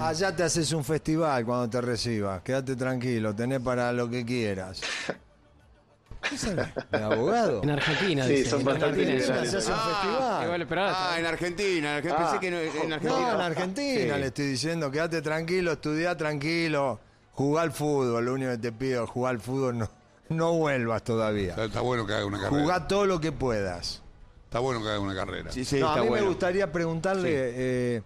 Allá 0.00 0.34
te 0.34 0.44
haces 0.44 0.70
un 0.72 0.84
festival 0.84 1.44
cuando 1.44 1.68
te 1.68 1.80
recibas, 1.80 2.40
quédate 2.42 2.76
tranquilo, 2.76 3.34
tenés 3.34 3.60
para 3.60 3.92
lo 3.92 4.08
que 4.08 4.24
quieras. 4.24 4.80
¿De 6.92 6.98
abogado? 7.02 7.62
En 7.64 7.70
Argentina, 7.70 8.24
Sí, 8.24 8.32
dice. 8.36 8.50
son 8.50 8.60
En 8.60 8.68
Argentina, 8.68 9.10
liberales. 9.10 9.50
se 9.50 9.56
hace 9.58 9.72
un 9.72 9.76
Ah, 9.76 9.90
festival. 9.90 10.68
Ah, 10.78 11.16
en 11.18 11.26
Argentina. 11.26 11.98
en 11.98 12.04
Argen- 12.04 12.16
Pensé 12.16 12.36
Ah. 12.36 12.40
que 12.40 12.50
no- 12.52 12.58
en 12.60 12.88
No, 12.88 12.94
Argentina. 12.94 13.34
en 13.34 13.40
Argentina 13.40 14.14
Sí. 14.14 14.20
le 14.20 14.26
estoy 14.26 14.46
diciendo, 14.46 14.90
quédate 14.92 15.20
tranquilo, 15.20 15.72
estudia 15.72 16.16
tranquilo, 16.16 17.00
jugá 17.32 17.62
al 17.62 17.72
fútbol, 17.72 18.24
lo 18.24 18.34
único 18.34 18.52
que 18.52 18.58
te 18.58 18.70
pido 18.70 19.02
es 19.02 19.10
jugar 19.10 19.34
al 19.34 19.40
fútbol, 19.40 19.78
no, 19.78 19.90
no 20.32 20.54
vuelvas 20.54 21.02
todavía. 21.02 21.50
Está, 21.50 21.64
está 21.64 21.80
bueno 21.80 22.06
que 22.06 22.14
haga 22.14 22.26
una 22.26 22.40
carrera. 22.40 22.62
Jugá 22.62 22.88
todo 22.88 23.06
lo 23.06 23.20
que 23.20 23.32
puedas. 23.32 24.02
Está 24.44 24.60
bueno 24.60 24.82
que 24.82 24.88
haga 24.88 25.00
una 25.00 25.14
carrera. 25.14 25.50
Sí, 25.50 25.64
sí, 25.64 25.80
no, 25.80 25.88
a 25.88 25.96
mí 25.96 26.08
bueno. 26.08 26.24
me 26.24 26.28
gustaría 26.28 26.70
preguntarle, 26.70 27.30
eh, 27.32 28.02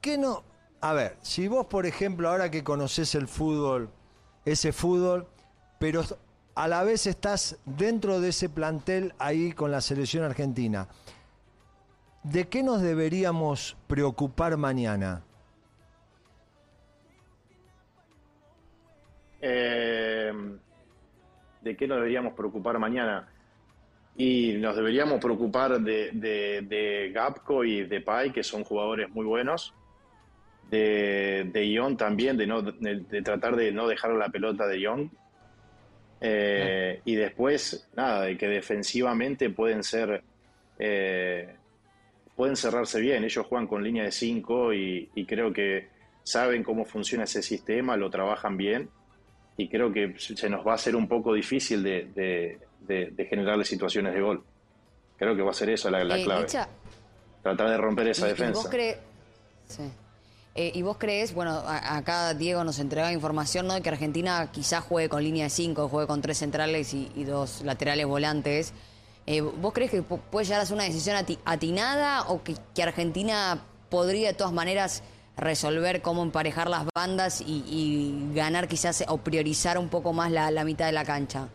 ¿qué 0.00 0.18
no? 0.18 0.42
A 0.80 0.92
ver, 0.92 1.16
si 1.22 1.48
vos, 1.48 1.64
por 1.66 1.86
ejemplo, 1.86 2.28
ahora 2.28 2.50
que 2.50 2.62
conoces 2.62 3.14
el 3.14 3.26
fútbol, 3.26 3.88
ese 4.44 4.72
fútbol, 4.72 5.26
pero 5.78 6.04
a 6.54 6.68
la 6.68 6.84
vez 6.84 7.06
estás 7.06 7.56
dentro 7.64 8.20
de 8.20 8.28
ese 8.28 8.50
plantel 8.50 9.14
ahí 9.18 9.52
con 9.52 9.70
la 9.70 9.80
selección 9.80 10.24
argentina, 10.24 10.88
¿de 12.22 12.48
qué 12.48 12.62
nos 12.62 12.82
deberíamos 12.82 13.76
preocupar 13.86 14.56
mañana? 14.58 15.22
Eh, 19.40 20.32
¿De 21.64 21.74
qué 21.76 21.88
nos 21.88 21.96
deberíamos 21.96 22.34
preocupar 22.34 22.78
mañana? 22.78 23.26
Y 24.16 24.52
nos 24.58 24.76
deberíamos 24.76 25.18
preocupar 25.18 25.80
de, 25.80 26.10
de, 26.12 27.10
Gapco 27.12 27.64
y 27.64 27.84
de 27.84 28.02
Pai, 28.02 28.30
que 28.32 28.44
son 28.44 28.62
jugadores 28.62 29.08
muy 29.08 29.24
buenos. 29.24 29.72
De, 30.70 31.50
Ion 31.54 31.96
también, 31.96 32.36
de, 32.36 32.46
no, 32.46 32.60
de, 32.60 33.22
tratar 33.22 33.56
de 33.56 33.72
no 33.72 33.88
dejar 33.88 34.12
la 34.12 34.28
pelota 34.28 34.66
de 34.66 34.78
Ion. 34.78 35.10
Eh, 36.20 37.00
y 37.06 37.14
después, 37.14 37.88
nada, 37.96 38.26
de 38.26 38.36
que 38.36 38.46
defensivamente 38.46 39.48
pueden 39.48 39.82
ser. 39.82 40.22
eh, 40.78 41.56
pueden 42.36 42.56
cerrarse 42.56 43.00
bien. 43.00 43.24
Ellos 43.24 43.46
juegan 43.46 43.66
con 43.66 43.82
línea 43.82 44.04
de 44.04 44.12
5 44.12 44.74
y, 44.74 45.08
y 45.14 45.24
creo 45.24 45.52
que 45.52 45.88
saben 46.24 46.62
cómo 46.62 46.84
funciona 46.84 47.24
ese 47.24 47.42
sistema, 47.42 47.96
lo 47.96 48.10
trabajan 48.10 48.56
bien 48.56 48.90
y 49.56 49.68
creo 49.68 49.92
que 49.92 50.14
se 50.18 50.48
nos 50.50 50.66
va 50.66 50.72
a 50.72 50.74
hacer 50.76 50.96
un 50.96 51.06
poco 51.08 51.32
difícil 51.34 51.82
de, 51.82 52.06
de, 52.14 52.58
de- 52.80 53.10
de 53.12 53.24
generarle 53.26 53.64
situaciones 53.64 54.14
de 54.14 54.20
gol. 54.20 54.44
Creo 55.16 55.36
que 55.36 55.42
va 55.42 55.50
a 55.50 55.54
ser 55.54 55.70
eso 55.70 55.90
la, 55.90 56.02
la 56.04 56.18
Eh, 56.18 56.24
clave. 56.24 56.46
Tratar 57.42 57.70
de 57.70 57.76
romper 57.76 58.08
esa 58.08 58.26
y- 58.26 58.30
y 58.30 58.32
defensa. 58.32 58.60
vos 58.62 58.70
sí. 59.68 59.82
Eh, 60.56 60.70
y 60.74 60.82
vos 60.82 60.96
crees, 60.98 61.34
bueno, 61.34 61.50
a- 61.52 61.96
acá 61.96 62.32
Diego 62.34 62.62
nos 62.64 62.78
entregaba 62.78 63.12
información, 63.12 63.66
¿no? 63.66 63.74
De 63.74 63.82
que 63.82 63.88
Argentina 63.88 64.50
quizás 64.52 64.84
juegue 64.84 65.08
con 65.08 65.22
línea 65.22 65.44
de 65.44 65.50
5, 65.50 65.88
juegue 65.88 66.06
con 66.06 66.20
tres 66.22 66.38
centrales 66.38 66.94
y, 66.94 67.10
y 67.16 67.24
dos 67.24 67.62
laterales 67.62 68.06
volantes. 68.06 68.72
Eh, 69.26 69.40
¿Vos 69.40 69.72
crees 69.72 69.90
que 69.90 70.02
pu- 70.02 70.20
puede 70.30 70.44
llegar 70.46 70.60
a 70.60 70.66
ser 70.66 70.74
una 70.74 70.84
decisión 70.84 71.16
ati- 71.16 71.38
atinada 71.44 72.22
o 72.28 72.42
que, 72.44 72.54
que 72.74 72.82
Argentina 72.82 73.64
podría 73.88 74.28
de 74.28 74.34
todas 74.34 74.52
maneras 74.52 75.02
resolver 75.36 76.00
cómo 76.02 76.22
emparejar 76.22 76.68
las 76.68 76.86
bandas 76.94 77.40
y, 77.40 77.64
y 77.66 78.34
ganar 78.34 78.68
quizás 78.68 79.04
o 79.08 79.18
priorizar 79.18 79.78
un 79.78 79.88
poco 79.88 80.12
más 80.12 80.30
la, 80.30 80.50
la 80.50 80.64
mitad 80.64 80.86
de 80.86 80.92
la 80.92 81.04
cancha? 81.04 81.48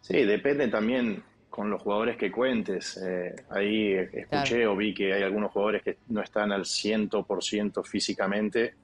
Sí, 0.00 0.24
depende 0.24 0.68
también 0.68 1.22
con 1.50 1.70
los 1.70 1.82
jugadores 1.82 2.16
que 2.16 2.30
cuentes. 2.30 2.96
Eh, 2.96 3.34
ahí 3.50 3.92
escuché 3.92 4.66
o 4.66 4.76
vi 4.76 4.94
que 4.94 5.12
hay 5.12 5.22
algunos 5.22 5.50
jugadores 5.52 5.82
que 5.82 5.98
no 6.08 6.22
están 6.22 6.52
al 6.52 6.62
100% 6.62 7.84
físicamente 7.84 8.74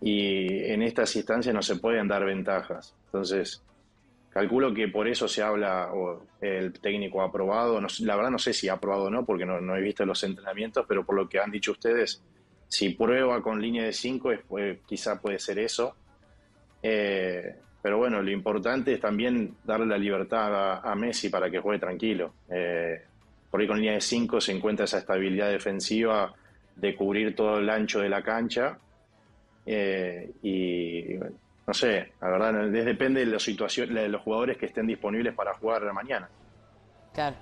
y 0.00 0.64
en 0.64 0.82
estas 0.82 1.14
instancias 1.16 1.54
no 1.54 1.62
se 1.62 1.76
pueden 1.76 2.08
dar 2.08 2.24
ventajas. 2.24 2.96
Entonces, 3.06 3.62
calculo 4.30 4.72
que 4.72 4.88
por 4.88 5.08
eso 5.08 5.26
se 5.28 5.42
habla, 5.42 5.90
el 6.40 6.72
técnico 6.80 7.22
ha 7.22 7.26
aprobado, 7.26 7.80
la 7.80 8.16
verdad 8.16 8.30
no 8.30 8.38
sé 8.38 8.52
si 8.52 8.68
ha 8.68 8.74
aprobado 8.74 9.04
o 9.04 9.10
no, 9.10 9.24
porque 9.24 9.46
no, 9.46 9.76
he 9.76 9.80
visto 9.80 10.04
los 10.04 10.22
entrenamientos, 10.24 10.84
pero 10.86 11.04
por 11.04 11.16
lo 11.16 11.28
que 11.28 11.38
han 11.38 11.50
dicho 11.50 11.72
ustedes, 11.72 12.22
si 12.68 12.90
prueba 12.90 13.42
con 13.42 13.60
línea 13.60 13.84
de 13.84 13.92
5, 13.92 14.30
quizá 14.86 15.20
puede 15.20 15.38
ser 15.38 15.58
eso. 15.58 15.94
Eh, 16.82 17.54
pero 17.80 17.98
bueno, 17.98 18.20
lo 18.20 18.30
importante 18.30 18.92
es 18.92 19.00
también 19.00 19.56
darle 19.64 19.86
la 19.86 19.98
libertad 19.98 20.84
a, 20.84 20.94
Messi 20.94 21.28
para 21.28 21.50
que 21.50 21.60
juegue 21.60 21.78
tranquilo. 21.78 22.34
Eh, 22.50 23.00
por 23.50 23.60
ahí 23.60 23.66
con 23.66 23.78
línea 23.78 23.94
de 23.94 24.00
5 24.00 24.40
se 24.40 24.52
encuentra 24.52 24.84
esa 24.84 24.98
estabilidad 24.98 25.50
defensiva 25.50 26.34
de 26.76 26.94
cubrir 26.94 27.34
todo 27.34 27.58
el 27.58 27.70
ancho 27.70 28.00
de 28.00 28.08
la 28.08 28.22
cancha. 28.22 28.78
Eh, 29.64 30.30
y 30.42 31.16
no 31.68 31.74
sé, 31.74 32.12
la 32.22 32.28
verdad, 32.30 32.66
depende 32.70 33.20
de 33.20 33.26
la 33.26 33.38
situación, 33.38 33.92
de 33.92 34.08
los 34.08 34.22
jugadores 34.22 34.56
que 34.56 34.64
estén 34.64 34.86
disponibles 34.86 35.34
para 35.34 35.52
jugar 35.52 35.92
mañana. 35.92 36.26
Claro. 37.12 37.36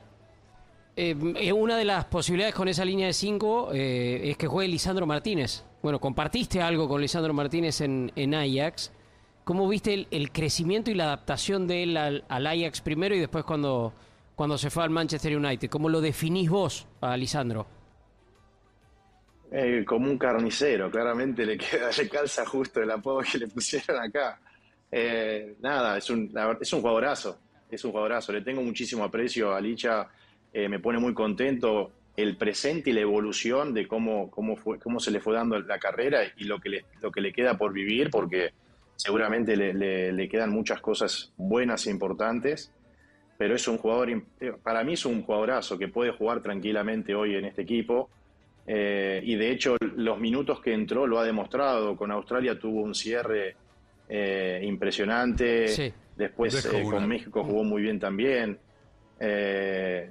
Eh, 0.97 1.15
eh, 1.37 1.53
una 1.53 1.77
de 1.77 1.85
las 1.85 2.07
posibilidades 2.07 2.53
con 2.53 2.67
esa 2.67 2.85
línea 2.85 3.07
de 3.07 3.12
5 3.12 3.71
es 3.73 4.37
que 4.37 4.49
juegue 4.49 4.69
Lisandro 4.69 5.07
Martínez. 5.07 5.65
Bueno, 5.81 6.01
compartiste 6.01 6.61
algo 6.61 6.89
con 6.89 7.01
Lisandro 7.01 7.33
Martínez 7.35 7.81
en, 7.83 8.11
en 8.17 8.35
Ajax. 8.35 8.91
¿Cómo 9.45 9.69
viste 9.69 9.95
el, 9.95 10.09
el 10.11 10.33
crecimiento 10.33 10.91
y 10.91 10.95
la 10.95 11.05
adaptación 11.05 11.69
de 11.69 11.85
él 11.85 11.97
al, 11.97 12.25
al 12.29 12.49
Ajax 12.49 12.81
primero 12.81 13.15
y 13.15 13.21
después 13.21 13.45
cuando, 13.45 13.93
cuando 14.35 14.59
se 14.59 14.71
fue 14.71 14.83
al 14.83 14.91
Manchester 14.91 15.37
United? 15.37 15.71
¿Cómo 15.71 15.89
lo 15.89 16.01
definís 16.01 16.51
vos 16.51 16.89
a 17.01 17.17
Lisandro? 17.17 17.76
Eh, 19.50 19.85
como 19.87 20.11
un 20.11 20.18
carnicero, 20.18 20.90
claramente 20.90 21.46
le 21.46 21.56
queda, 21.56 21.90
le 21.96 22.09
calza 22.09 22.44
justo 22.46 22.82
el 22.82 22.90
apodo 22.90 23.20
que 23.20 23.38
le 23.38 23.48
pusieron 23.48 24.02
acá. 24.02 24.40
Eh, 24.90 25.56
nada, 25.61 25.98
es 25.98 26.09
un, 26.11 26.32
es 26.61 26.72
un 26.72 26.80
jugadorazo, 26.80 27.38
es 27.70 27.85
un 27.85 27.90
jugadorazo. 27.92 28.32
Le 28.32 28.42
tengo 28.42 28.62
muchísimo 28.62 29.04
aprecio 29.04 29.54
a 29.54 29.61
Licha, 29.61 30.09
eh, 30.52 30.68
me 30.68 30.80
pone 30.80 30.98
muy 30.98 31.14
contento 31.14 31.92
el 32.16 32.37
presente 32.37 32.90
y 32.90 32.92
la 32.94 33.00
evolución 33.00 33.74
de 33.74 33.87
cómo, 33.87 34.30
cómo, 34.30 34.56
fue, 34.56 34.78
cómo 34.78 34.98
se 34.98 35.11
le 35.11 35.20
fue 35.20 35.35
dando 35.35 35.61
la 35.61 35.78
carrera 35.78 36.20
y 36.37 36.44
lo 36.44 36.59
que 36.59 36.70
le, 36.70 36.85
lo 37.02 37.11
que 37.12 37.20
le 37.20 37.32
queda 37.32 37.59
por 37.59 37.72
vivir, 37.72 38.11
porque 38.11 38.52
seguramente 38.96 39.54
le, 39.56 39.74
le- 40.12 40.28
quedan 40.28 40.50
muchas 40.50 40.80
cosas 40.80 41.32
buenas 41.37 41.87
e 41.87 41.90
importantes. 41.90 42.72
Pero 43.38 43.54
es 43.54 43.68
un 43.68 43.76
jugador, 43.76 44.22
para 44.62 44.82
mí 44.82 44.94
es 44.94 45.04
un 45.04 45.22
jugadorazo 45.22 45.76
que 45.76 45.88
puede 45.88 46.11
jugar 46.11 46.40
tranquilamente 46.40 47.14
hoy 47.14 47.35
en 47.35 47.44
este 47.44 47.62
equipo. 47.62 48.09
Eh, 48.66 49.20
y 49.24 49.37
de 49.37 49.50
hecho, 49.52 49.76
los 49.96 50.18
minutos 50.18 50.61
que 50.61 50.72
entró 50.74 51.07
lo 51.07 51.18
ha 51.18 51.24
demostrado. 51.24 51.96
Con 51.96 52.11
Australia 52.11 52.59
tuvo 52.59 52.83
un 52.83 52.94
cierre 52.94 53.55
eh, 54.09 54.61
impresionante. 54.64 55.68
Sí. 55.68 55.92
Después 56.16 56.55
eh, 56.64 56.83
con 56.98 57.07
México 57.09 57.44
jugó 57.44 57.62
muy 57.64 57.83
bien 57.83 58.00
también. 58.00 58.59
Eh, 59.20 60.11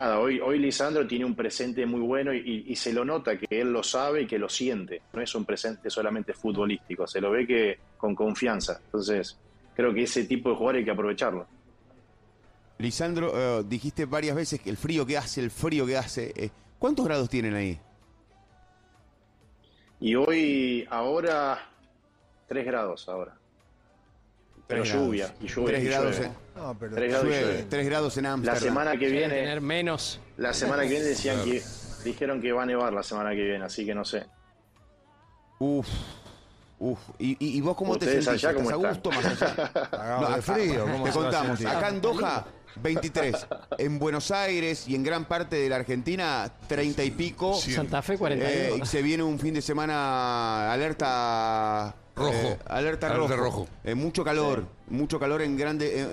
nada, 0.00 0.18
hoy, 0.18 0.40
hoy 0.40 0.58
Lisandro 0.58 1.06
tiene 1.06 1.24
un 1.24 1.34
presente 1.34 1.84
muy 1.86 2.00
bueno 2.00 2.32
y, 2.34 2.38
y- 2.38 2.64
y 2.72 2.76
se 2.76 2.92
lo 2.92 3.04
nota 3.04 3.38
que 3.38 3.60
él 3.60 3.72
lo 3.72 3.82
sabe 3.82 4.22
y 4.22 4.26
que 4.26 4.38
lo 4.38 4.48
siente. 4.48 5.02
No 5.12 5.20
es 5.22 5.34
un 5.34 5.44
presente 5.44 5.88
solamente 5.90 6.32
futbolístico, 6.32 7.06
se 7.06 7.20
lo 7.20 7.30
ve 7.30 7.46
que 7.46 7.78
con 7.96 8.14
confianza. 8.14 8.80
Entonces, 8.86 9.38
creo 9.74 9.92
que 9.94 10.02
ese 10.02 10.24
tipo 10.24 10.50
de 10.50 10.56
jugador 10.56 10.76
hay 10.76 10.84
que 10.84 10.90
aprovecharlo. 10.90 11.46
Lisandro, 12.78 13.32
eh, 13.34 13.64
dijiste 13.66 14.04
varias 14.04 14.36
veces 14.36 14.60
que 14.60 14.68
el 14.70 14.76
frío 14.76 15.06
que 15.06 15.16
hace, 15.16 15.40
el 15.40 15.50
frío 15.50 15.86
que 15.86 15.96
hace. 15.96 16.50
¿Cuántos 16.78 17.04
grados 17.06 17.28
tienen 17.28 17.54
ahí? 17.54 17.80
Y 20.00 20.14
hoy, 20.14 20.86
ahora, 20.90 21.58
3 22.48 22.66
grados 22.66 23.08
ahora. 23.08 23.34
Pero 24.66 24.82
Tres 24.82 24.94
lluvia, 24.94 25.26
grados. 25.26 25.42
y 25.42 25.46
lluvia. 25.48 25.66
Tres 25.68 25.82
y 25.84 25.86
grados 25.86 26.10
llueve. 26.18 26.26
en- 26.26 26.62
No, 26.62 26.78
pero 26.78 26.94
Tres 26.96 27.10
grados 27.10 27.26
Llueve. 27.28 27.62
3 27.70 27.86
en 28.16 28.22
La 28.24 28.32
Ámsterdam. 28.32 28.60
semana 28.62 28.96
que 28.98 29.08
viene, 29.08 29.34
tener 29.34 29.60
menos. 29.60 30.20
la 30.36 30.52
semana 30.52 30.82
que 30.82 30.88
viene 30.88 31.04
decían 31.04 31.44
que 31.44 31.62
dijeron 32.04 32.40
que 32.42 32.52
va 32.52 32.64
a 32.64 32.66
nevar 32.66 32.92
la 32.92 33.02
semana 33.02 33.30
que 33.30 33.42
viene, 33.44 33.64
así 33.64 33.86
que 33.86 33.94
no 33.94 34.04
sé. 34.04 34.26
Uf, 35.60 35.86
uf. 36.80 36.98
¿Y, 37.18 37.32
y- 37.38 37.56
y 37.58 37.60
vos 37.60 37.76
cómo 37.76 37.96
te 37.96 38.06
¿Ustedes 38.06 38.24
sentís? 38.24 38.44
allá 38.44 38.58
¿Estás 38.58 38.72
a 38.72 38.76
gusto 38.88 39.10
más 39.10 39.24
allá? 39.42 39.72
Cagado 39.90 40.34
de 40.36 40.42
frío, 40.42 40.82
¿cómo 40.82 41.04
te 41.04 41.10
contamos. 41.12 41.64
Acá 41.64 41.88
en 41.88 42.00
Doha, 42.00 42.44
23. 42.82 43.46
En 43.78 43.98
Buenos 43.98 44.30
Aires 44.30 44.86
y 44.88 44.94
en 44.94 45.02
gran 45.02 45.24
parte 45.26 45.56
de 45.56 45.68
la 45.68 45.76
Argentina, 45.76 46.50
30 46.68 47.04
y 47.04 47.10
pico. 47.10 47.54
Sí. 47.54 47.72
Santa 47.72 48.02
Fe 48.02 48.14
Eh, 48.14 48.18
41. 48.18 48.76
y 48.84 48.86
se 48.86 49.02
viene 49.02 49.22
un 49.22 49.38
fin 49.38 49.54
de 49.54 49.62
semana 49.62 50.72
alerta 50.72 51.94
Rojo. 52.14 52.30
eh, 52.32 52.58
alerta, 52.66 53.06
Alerta 53.08 53.14
rojo. 53.36 53.36
rojo. 53.36 53.68
Eh, 53.84 53.94
mucho 53.94 54.24
calor, 54.24 54.64
mucho 54.88 55.18
calor 55.18 55.42
en 55.42 55.56
grande. 55.56 55.92
eh, 56.02 56.06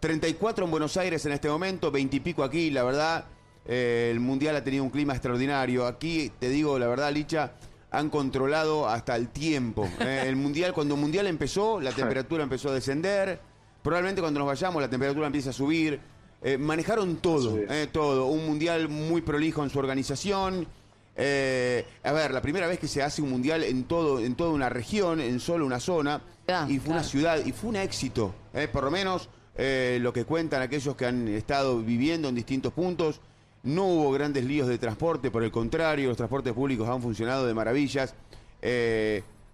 34 0.00 0.64
en 0.64 0.70
Buenos 0.70 0.96
Aires 0.96 1.24
en 1.26 1.32
este 1.32 1.48
momento, 1.48 1.90
20 1.90 2.16
y 2.16 2.20
pico 2.20 2.44
aquí. 2.44 2.70
La 2.70 2.82
verdad, 2.84 3.24
eh, 3.66 4.08
el 4.12 4.20
mundial 4.20 4.54
ha 4.56 4.62
tenido 4.64 4.84
un 4.84 4.90
clima 4.90 5.12
extraordinario. 5.14 5.86
Aquí 5.86 6.30
te 6.38 6.48
digo, 6.48 6.78
la 6.78 6.86
verdad, 6.86 7.12
Licha, 7.12 7.52
han 7.90 8.10
controlado 8.10 8.88
hasta 8.88 9.16
el 9.16 9.28
tiempo. 9.28 9.88
Eh, 10.00 10.24
el 10.26 10.36
mundial, 10.36 10.72
cuando 10.72 10.94
el 10.94 11.00
mundial 11.00 11.26
empezó, 11.26 11.80
la 11.80 11.92
temperatura 11.92 12.42
empezó 12.42 12.68
a 12.70 12.74
descender. 12.74 13.40
Probablemente 13.86 14.20
cuando 14.20 14.40
nos 14.40 14.48
vayamos, 14.48 14.82
la 14.82 14.90
temperatura 14.90 15.28
empieza 15.28 15.50
a 15.50 15.52
subir. 15.52 16.00
Eh, 16.42 16.58
manejaron 16.58 17.18
todo, 17.18 17.56
eh, 17.56 17.86
todo. 17.92 18.26
Un 18.26 18.44
mundial 18.44 18.88
muy 18.88 19.20
prolijo 19.20 19.62
en 19.62 19.70
su 19.70 19.78
organización. 19.78 20.66
Eh, 21.14 21.86
a 22.02 22.10
ver, 22.10 22.32
la 22.32 22.42
primera 22.42 22.66
vez 22.66 22.80
que 22.80 22.88
se 22.88 23.00
hace 23.00 23.22
un 23.22 23.30
mundial 23.30 23.62
en 23.62 23.84
todo, 23.84 24.18
en 24.18 24.34
toda 24.34 24.50
una 24.50 24.68
región, 24.68 25.20
en 25.20 25.38
solo 25.38 25.64
una 25.64 25.78
zona, 25.78 26.20
y 26.68 26.80
fue 26.80 26.94
una 26.94 27.04
ciudad, 27.04 27.46
y 27.46 27.52
fue 27.52 27.70
un 27.70 27.76
éxito. 27.76 28.34
Eh, 28.54 28.66
por 28.66 28.82
lo 28.82 28.90
menos 28.90 29.28
eh, 29.54 29.98
lo 30.00 30.12
que 30.12 30.24
cuentan 30.24 30.62
aquellos 30.62 30.96
que 30.96 31.06
han 31.06 31.28
estado 31.28 31.78
viviendo 31.78 32.28
en 32.28 32.34
distintos 32.34 32.72
puntos. 32.72 33.20
No 33.62 33.84
hubo 33.84 34.10
grandes 34.10 34.44
líos 34.44 34.66
de 34.66 34.78
transporte, 34.78 35.30
por 35.30 35.44
el 35.44 35.52
contrario, 35.52 36.08
los 36.08 36.16
transportes 36.16 36.52
públicos 36.54 36.88
han 36.88 37.00
funcionado 37.00 37.46
de 37.46 37.54
maravillas. 37.54 38.16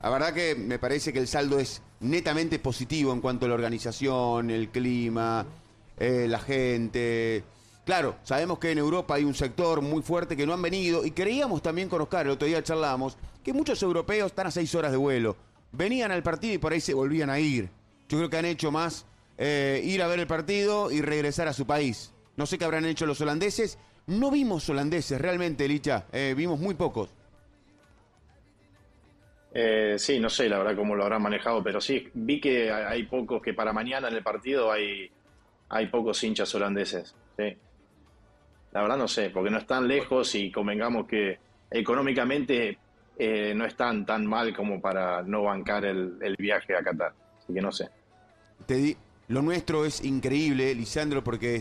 La 0.02 0.10
verdad 0.10 0.34
que 0.34 0.54
me 0.54 0.78
parece 0.78 1.12
que 1.12 1.18
el 1.18 1.28
saldo 1.28 1.58
es 1.58 1.80
netamente 2.00 2.58
positivo 2.58 3.12
en 3.12 3.20
cuanto 3.20 3.46
a 3.46 3.48
la 3.48 3.54
organización, 3.54 4.50
el 4.50 4.68
clima, 4.68 5.46
la 5.98 6.38
gente. 6.38 7.44
Claro, 7.84 8.16
sabemos 8.22 8.58
que 8.58 8.70
en 8.70 8.78
Europa 8.78 9.14
hay 9.14 9.24
un 9.24 9.34
sector 9.34 9.80
muy 9.80 10.02
fuerte 10.02 10.36
que 10.36 10.46
no 10.46 10.52
han 10.52 10.62
venido 10.62 11.04
y 11.04 11.10
creíamos 11.10 11.62
también 11.62 11.88
con 11.88 12.00
Oscar, 12.00 12.26
el 12.26 12.32
otro 12.32 12.46
día 12.46 12.62
charlábamos, 12.62 13.16
que 13.42 13.52
muchos 13.52 13.82
europeos 13.82 14.26
están 14.26 14.46
a 14.46 14.50
seis 14.52 14.72
horas 14.74 14.92
de 14.92 14.98
vuelo. 14.98 15.36
Venían 15.72 16.12
al 16.12 16.22
partido 16.22 16.54
y 16.54 16.58
por 16.58 16.72
ahí 16.72 16.80
se 16.80 16.94
volvían 16.94 17.28
a 17.28 17.40
ir. 17.40 17.70
Yo 18.08 18.18
creo 18.18 18.30
que 18.30 18.36
han 18.36 18.44
hecho 18.44 18.70
más 18.70 19.04
eh, 19.36 19.80
ir 19.84 20.02
a 20.02 20.06
ver 20.06 20.20
el 20.20 20.26
partido 20.28 20.90
y 20.92 21.00
regresar 21.00 21.48
a 21.48 21.52
su 21.52 21.66
país. 21.66 22.12
No 22.36 22.46
sé 22.46 22.56
qué 22.56 22.64
habrán 22.64 22.84
hecho 22.84 23.06
los 23.06 23.20
holandeses. 23.20 23.78
No 24.06 24.30
vimos 24.30 24.68
holandeses 24.68 25.20
realmente, 25.20 25.66
Licha. 25.66 26.06
Eh, 26.12 26.34
vimos 26.36 26.60
muy 26.60 26.74
pocos. 26.74 27.08
Eh, 29.54 29.96
sí, 29.98 30.18
no 30.18 30.30
sé 30.30 30.48
la 30.48 30.58
verdad 30.58 30.76
cómo 30.76 30.94
lo 30.94 31.04
habrán 31.04 31.22
manejado, 31.22 31.62
pero 31.62 31.80
sí, 31.80 32.08
vi 32.14 32.40
que 32.40 32.70
hay 32.70 33.04
pocos, 33.04 33.42
que 33.42 33.52
para 33.52 33.72
mañana 33.72 34.08
en 34.08 34.14
el 34.14 34.22
partido 34.22 34.72
hay, 34.72 35.10
hay 35.68 35.86
pocos 35.88 36.22
hinchas 36.24 36.54
holandeses. 36.54 37.14
Sí. 37.36 37.56
La 38.72 38.82
verdad 38.82 38.96
no 38.96 39.08
sé, 39.08 39.30
porque 39.30 39.50
no 39.50 39.58
están 39.58 39.86
lejos 39.86 40.34
y 40.34 40.50
convengamos 40.50 41.06
que 41.06 41.38
económicamente 41.70 42.78
eh, 43.18 43.52
no 43.54 43.66
están 43.66 44.06
tan 44.06 44.26
mal 44.26 44.56
como 44.56 44.80
para 44.80 45.22
no 45.22 45.42
bancar 45.42 45.84
el, 45.84 46.36
viaje 46.38 46.74
a 46.74 46.82
Qatar. 46.82 47.12
Así 47.38 47.52
que 47.52 47.60
no 47.60 47.70
sé. 47.70 47.88
Te 48.66 48.74
di, 48.74 48.96
lo 49.28 49.42
nuestro 49.42 49.84
es 49.84 50.02
increíble, 50.04 50.74
Lisandro, 50.74 51.22
porque 51.22 51.60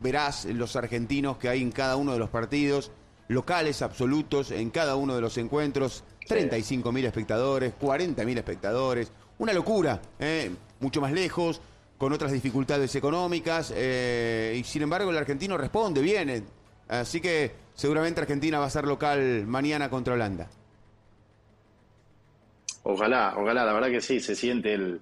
verás 0.00 0.44
los 0.44 0.76
argentinos 0.76 1.38
que 1.38 1.48
hay 1.48 1.62
en 1.62 1.72
cada 1.72 1.96
uno 1.96 2.12
de 2.12 2.18
los 2.18 2.30
partidos, 2.30 2.92
locales 3.28 3.82
absolutos 3.82 4.52
en 4.52 4.70
cada 4.70 4.94
uno 4.94 5.14
de 5.16 5.20
los 5.20 5.38
encuentros, 5.38 6.04
35 6.26 6.92
mil 6.92 7.04
espectadores, 7.04 7.74
40 7.74 8.24
mil 8.24 8.38
espectadores, 8.38 9.10
una 9.38 9.52
locura, 9.52 10.00
¿eh? 10.18 10.50
mucho 10.80 11.00
más 11.00 11.12
lejos 11.12 11.60
con 11.98 12.12
otras 12.12 12.32
dificultades 12.32 12.94
económicas, 12.96 13.72
eh, 13.76 14.56
y 14.58 14.64
sin 14.64 14.82
embargo 14.82 15.10
el 15.10 15.16
argentino 15.16 15.56
responde, 15.56 16.00
viene. 16.00 16.42
Así 16.88 17.20
que 17.20 17.52
seguramente 17.74 18.20
Argentina 18.20 18.58
va 18.58 18.66
a 18.66 18.70
ser 18.70 18.84
local 18.84 19.46
mañana 19.46 19.88
contra 19.88 20.14
Holanda. 20.14 20.48
Ojalá, 22.82 23.34
ojalá, 23.36 23.64
la 23.64 23.72
verdad 23.72 23.90
que 23.90 24.00
sí, 24.00 24.18
se 24.18 24.34
siente 24.34 24.74
el, 24.74 25.00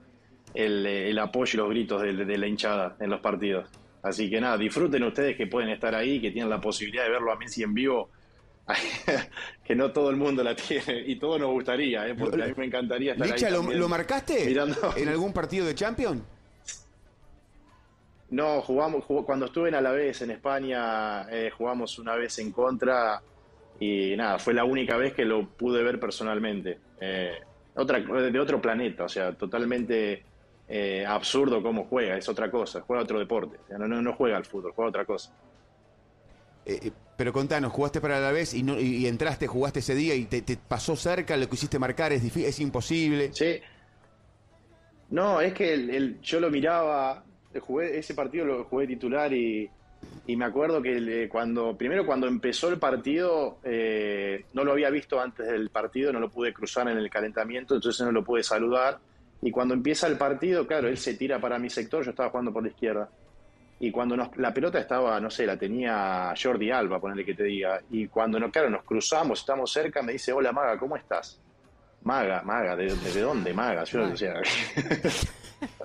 el, 0.54 1.18
apoyo 1.18 1.54
y 1.54 1.56
los 1.56 1.70
gritos 1.70 2.02
de, 2.02 2.12
de, 2.24 2.38
la 2.38 2.46
hinchada 2.46 2.96
en 3.00 3.10
los 3.10 3.20
partidos. 3.20 3.68
Así 4.02 4.28
que 4.28 4.40
nada, 4.40 4.58
disfruten 4.58 5.02
ustedes 5.04 5.36
que 5.36 5.46
pueden 5.46 5.70
estar 5.70 5.94
ahí, 5.94 6.20
que 6.20 6.30
tienen 6.30 6.50
la 6.50 6.60
posibilidad 6.60 7.04
de 7.04 7.10
verlo 7.10 7.32
a 7.32 7.36
Messi 7.36 7.62
en 7.62 7.74
vivo, 7.74 8.10
que 9.64 9.74
no 9.74 9.92
todo 9.92 10.10
el 10.10 10.16
mundo 10.16 10.42
la 10.42 10.54
tiene 10.54 11.02
y 11.06 11.16
todo 11.16 11.38
nos 11.38 11.50
gustaría, 11.50 12.06
¿eh? 12.06 12.14
porque 12.14 12.42
a 12.42 12.46
mí 12.46 12.52
me 12.56 12.66
encantaría 12.66 13.12
estar 13.12 13.32
ahí. 13.32 13.52
¿lo, 13.52 13.62
¿lo 13.62 13.88
marcaste 13.88 14.52
en 14.52 15.08
algún 15.08 15.32
partido 15.32 15.66
de 15.66 15.74
Champions? 15.74 16.22
No, 18.30 18.60
jugamos, 18.60 19.04
cuando 19.26 19.46
estuve 19.46 19.70
en 19.70 19.74
Alavés 19.74 20.22
en 20.22 20.30
España, 20.30 21.22
eh, 21.30 21.50
jugamos 21.50 21.98
una 21.98 22.14
vez 22.14 22.38
en 22.38 22.52
contra 22.52 23.20
y 23.80 24.14
nada, 24.16 24.38
fue 24.38 24.54
la 24.54 24.62
única 24.62 24.96
vez 24.96 25.14
que 25.14 25.24
lo 25.24 25.48
pude 25.48 25.82
ver 25.82 25.98
personalmente. 25.98 26.78
Eh, 27.00 27.40
otra, 27.74 27.98
de 27.98 28.38
otro 28.38 28.60
planeta, 28.60 29.04
o 29.04 29.08
sea, 29.08 29.32
totalmente 29.32 30.22
eh, 30.68 31.04
absurdo 31.04 31.60
cómo 31.60 31.86
juega, 31.86 32.16
es 32.16 32.28
otra 32.28 32.50
cosa, 32.50 32.82
juega 32.82 33.02
otro 33.02 33.18
deporte, 33.18 33.58
no, 33.76 33.88
no, 33.88 34.12
juega 34.14 34.36
al 34.36 34.44
fútbol, 34.44 34.72
juega 34.76 34.90
otra 34.90 35.04
cosa. 35.04 35.32
Pero 37.20 37.34
contanos, 37.34 37.70
jugaste 37.70 38.00
para 38.00 38.16
Alavés 38.16 38.54
y, 38.54 38.62
no, 38.62 38.80
y, 38.80 39.06
entraste, 39.06 39.46
jugaste 39.46 39.80
ese 39.80 39.94
día 39.94 40.14
y 40.14 40.24
te, 40.24 40.56
pasó 40.56 40.96
cerca, 40.96 41.36
lo 41.36 41.50
que 41.50 41.54
hiciste 41.54 41.78
marcar, 41.78 42.14
es, 42.14 42.34
es 42.34 42.60
imposible. 42.60 43.28
Sí. 43.34 43.60
No, 45.10 45.38
es 45.42 45.52
que 45.52 45.74
el, 45.74 46.18
yo 46.22 46.40
lo 46.40 46.50
miraba, 46.50 47.22
jugué, 47.60 47.98
ese 47.98 48.14
partido 48.14 48.46
lo 48.46 48.64
jugué 48.64 48.86
titular 48.86 49.34
y, 49.34 49.68
me 50.28 50.46
acuerdo 50.46 50.80
que 50.80 51.28
cuando 51.30 51.76
primero 51.76 52.06
cuando 52.06 52.26
empezó 52.26 52.70
el 52.70 52.78
partido 52.78 53.58
eh, 53.64 54.46
no 54.54 54.64
lo 54.64 54.72
había 54.72 54.88
visto 54.88 55.20
antes 55.20 55.46
del 55.46 55.68
partido, 55.68 56.14
no 56.14 56.20
lo 56.20 56.30
pude 56.30 56.54
cruzar 56.54 56.88
en 56.88 56.96
el 56.96 57.10
calentamiento, 57.10 57.74
entonces 57.74 58.00
no 58.00 58.12
lo 58.12 58.24
pude 58.24 58.42
saludar. 58.42 58.98
Y 59.42 59.50
cuando 59.50 59.74
empieza 59.74 60.06
el 60.06 60.16
partido, 60.16 60.66
claro, 60.66 60.88
él 60.88 60.96
se 60.96 61.12
tira 61.12 61.38
para 61.38 61.58
mi 61.58 61.68
sector, 61.68 62.02
yo 62.02 62.12
estaba 62.12 62.30
jugando 62.30 62.50
por 62.50 62.62
la 62.62 62.70
izquierda. 62.70 63.10
Y 63.82 63.90
cuando 63.90 64.14
la 64.14 64.52
pelota 64.52 64.78
estaba, 64.78 65.18
no 65.20 65.30
sé, 65.30 65.46
la 65.46 65.56
tenía 65.56 66.34
Jordi 66.40 66.70
Alba, 66.70 67.00
ponerle 67.00 67.24
que 67.24 67.34
te 67.34 67.44
diga. 67.44 67.80
Y 67.90 68.08
cuando, 68.08 68.38
no, 68.38 68.50
claro, 68.50 68.68
nos 68.68 68.84
cruzamos, 68.84 69.40
estamos 69.40 69.72
cerca, 69.72 70.02
me 70.02 70.12
dice, 70.12 70.34
hola 70.34 70.52
Maga, 70.52 70.78
¿cómo 70.78 70.96
estás? 70.96 71.40
Maga, 72.02 72.42
Maga, 72.42 72.76
¿de, 72.76 72.94
dónde 73.20 73.54
Maga? 73.54 73.84
Yo, 73.84 74.02
o 74.02 74.16
sea, 74.16 74.34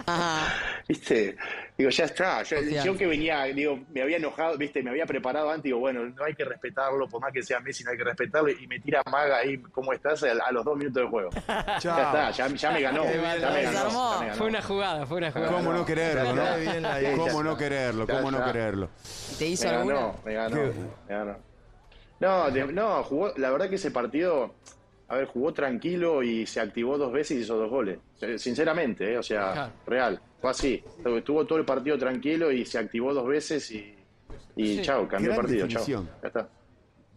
¿Viste? 0.88 1.36
Digo, 1.78 1.90
ya 1.90 2.06
está. 2.06 2.44
Yo, 2.44 2.96
que 2.96 3.08
venía, 3.08 3.44
digo, 3.46 3.80
me 3.92 4.04
había 4.04 4.18
enojado, 4.18 4.58
¿viste? 4.58 4.84
Me 4.84 4.92
había 4.92 5.06
preparado 5.06 5.50
antes, 5.50 5.64
digo, 5.64 5.80
bueno, 5.80 6.06
no 6.06 6.24
hay 6.24 6.36
que 6.36 6.46
respetarlo, 6.46 7.08
por 7.10 7.22
más 7.22 7.34
que 7.34 7.42
sea 7.42 7.60
Messi, 7.60 7.84
no 7.84 7.92
hay 7.92 7.98
que 7.98 8.04
respetarlo. 8.04 8.50
Y 8.50 8.68
me 8.68 8.80
tira 8.80 9.02
Maga 9.12 9.38
ahí, 9.38 9.58
¿cómo 9.58 9.94
estás? 9.94 10.24
A, 10.24 10.52
los 10.52 10.64
dos 10.64 10.78
minutos 10.78 11.02
del 11.02 11.10
juego. 11.10 11.30
ya 11.48 11.76
está, 11.80 12.32
ya, 12.32 12.50
me 12.72 12.82
ganó. 12.82 13.04
Ya 13.04 13.50
me 13.50 13.64
ganó, 13.64 14.34
Fue 14.36 14.48
una 14.48 14.62
jugada, 14.62 15.06
fue 15.06 15.18
una 15.18 15.32
jugada. 15.32 15.52
¿Cómo 15.52 15.74
no 15.74 15.86
quererlo, 15.86 16.36
no? 16.36 16.44
¿Cómo 17.28 17.44
no 17.44 17.58
quererlo? 17.58 18.08
¿Cómo 18.08 18.32
no 18.32 18.46
quererlo? 18.46 18.90
¿Te 19.40 19.48
hizo 19.48 19.68
me 19.68 19.72
ganó, 19.72 20.16
me 20.24 20.34
ganó, 20.34 20.56
me 21.08 21.16
ganó. 21.16 21.38
No, 22.20 22.50
no, 22.50 23.04
jugó, 23.04 23.34
la 23.36 23.50
verdad 23.50 23.70
que 23.70 23.76
ese 23.76 23.92
partido 23.92 24.56
a 25.08 25.18
ver, 25.18 25.28
jugó 25.28 25.54
tranquilo 25.54 26.24
y 26.24 26.46
se 26.46 26.60
activó 26.60 26.98
dos 26.98 27.12
veces 27.12 27.38
y 27.38 27.42
hizo 27.42 27.56
dos 27.58 27.70
goles. 27.70 28.00
Sinceramente, 28.38 29.14
¿eh? 29.14 29.18
o 29.18 29.24
sea, 29.24 29.72
real. 29.86 30.20
Fue 30.42 30.50
así. 30.50 30.84
Estuvo 31.06 31.46
todo 31.46 31.60
el 31.60 31.66
partido 31.66 31.98
tranquilo 31.98 32.52
y 32.52 32.66
se 32.66 32.80
activó 32.80 33.14
dos 33.14 33.28
veces 33.28 33.70
y, 33.72 33.96
y 34.56 34.82
chao, 34.82 35.08
cambió 35.08 35.32
el 35.32 35.38
partido. 35.38 35.68
Chao. 35.68 35.86
Ya 35.86 36.28
está. 36.28 36.50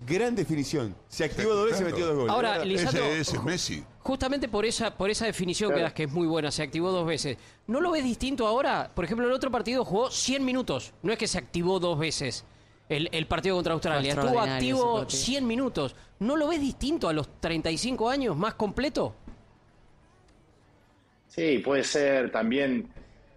Gran 0.06 0.36
definición. 0.36 0.94
Se 1.08 1.24
activó 1.24 1.54
dos 1.54 1.66
veces 1.66 1.80
y 1.80 1.84
metió 1.84 2.06
dos 2.06 2.16
goles. 2.16 2.32
Ahora, 2.32 2.64
Lisandro, 2.64 3.04
ese, 3.04 3.36
es 3.36 3.42
Messi. 3.42 3.84
Justamente 4.00 4.48
por 4.48 4.64
esa, 4.64 4.96
por 4.96 5.10
esa 5.10 5.26
definición 5.26 5.74
que 5.74 5.80
das, 5.80 5.92
que 5.92 6.04
es 6.04 6.12
muy 6.12 6.26
buena, 6.26 6.50
se 6.52 6.62
activó 6.62 6.92
dos 6.92 7.06
veces. 7.06 7.36
¿No 7.66 7.80
lo 7.80 7.90
ves 7.90 8.04
distinto 8.04 8.46
ahora? 8.46 8.92
Por 8.94 9.04
ejemplo, 9.04 9.26
el 9.26 9.32
otro 9.32 9.50
partido 9.50 9.84
jugó 9.84 10.10
100 10.10 10.44
minutos. 10.44 10.92
No 11.02 11.12
es 11.12 11.18
que 11.18 11.26
se 11.26 11.38
activó 11.38 11.80
dos 11.80 11.98
veces 11.98 12.44
el, 12.88 13.26
partido 13.26 13.56
contra 13.56 13.74
Australia. 13.74 14.14
Estuvo 14.14 14.40
activo 14.40 15.08
100 15.08 15.46
minutos. 15.46 15.94
¿No 16.20 16.36
lo 16.36 16.48
ves 16.48 16.60
distinto 16.60 17.08
a 17.08 17.12
los 17.12 17.40
35 17.40 18.10
años, 18.10 18.36
más 18.36 18.54
completo? 18.54 19.14
Sí, 21.28 21.58
puede 21.58 21.84
ser 21.84 22.30
también 22.30 22.88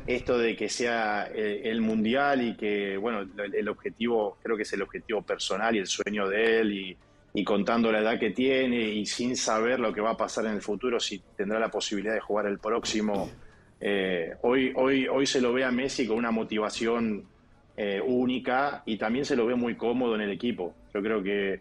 esto 0.07 0.37
de 0.37 0.55
que 0.55 0.69
sea 0.69 1.29
eh, 1.33 1.61
el 1.65 1.81
mundial 1.81 2.41
y 2.41 2.55
que, 2.55 2.97
bueno, 2.97 3.27
el, 3.37 3.69
objetivo, 3.69 4.37
creo 4.41 4.57
que 4.57 4.63
es 4.63 4.73
el 4.73 4.81
objetivo 4.81 5.21
personal 5.21 5.75
y 5.75 5.79
el 5.79 5.87
sueño 5.87 6.27
de 6.27 6.59
él 6.59 6.71
y, 6.73 6.97
contando 7.45 7.91
la 7.91 7.99
edad 7.99 8.19
que 8.19 8.31
tiene 8.31 8.77
y 8.89 9.05
sin 9.05 9.37
saber 9.37 9.79
lo 9.79 9.93
que 9.93 10.01
va 10.01 10.11
a 10.11 10.17
pasar 10.17 10.45
en 10.45 10.53
el 10.53 10.61
futuro, 10.61 10.99
si 10.99 11.19
tendrá 11.37 11.59
la 11.59 11.71
posibilidad 11.71 12.13
de 12.13 12.19
jugar 12.19 12.45
el 12.45 12.59
próximo. 12.59 13.29
Eh, 13.79 14.35
hoy, 14.41 14.73
hoy, 14.75 15.07
hoy 15.07 15.25
se 15.25 15.39
lo 15.39 15.53
ve 15.53 15.63
a 15.63 15.71
Messi 15.71 16.05
con 16.05 16.17
una 16.17 16.29
motivación 16.31 17.25
eh, 17.83 17.99
única 17.99 18.83
y 18.85 18.95
también 18.95 19.25
se 19.25 19.35
lo 19.35 19.47
ve 19.47 19.55
muy 19.55 19.73
cómodo 19.73 20.13
en 20.13 20.21
el 20.21 20.29
equipo. 20.29 20.75
Yo 20.93 21.01
creo 21.01 21.23
que 21.23 21.59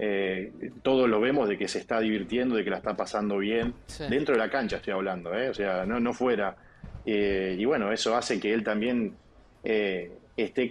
eh, 0.00 0.50
todos 0.82 1.08
lo 1.08 1.20
vemos 1.20 1.48
de 1.48 1.56
que 1.56 1.68
se 1.68 1.78
está 1.78 2.00
divirtiendo, 2.00 2.56
de 2.56 2.64
que 2.64 2.70
la 2.70 2.78
está 2.78 2.96
pasando 2.96 3.38
bien, 3.38 3.72
dentro 4.08 4.34
de 4.34 4.40
la 4.40 4.50
cancha 4.50 4.78
estoy 4.78 4.94
hablando, 4.94 5.32
¿eh? 5.32 5.48
o 5.48 5.54
sea, 5.54 5.86
no, 5.86 6.00
no 6.00 6.12
fuera. 6.12 6.56
y 7.04 7.64
bueno, 7.64 7.92
eso 7.92 8.16
hace 8.16 8.40
que 8.40 8.52
él 8.52 8.64
también 8.64 9.14
esté 10.36 10.68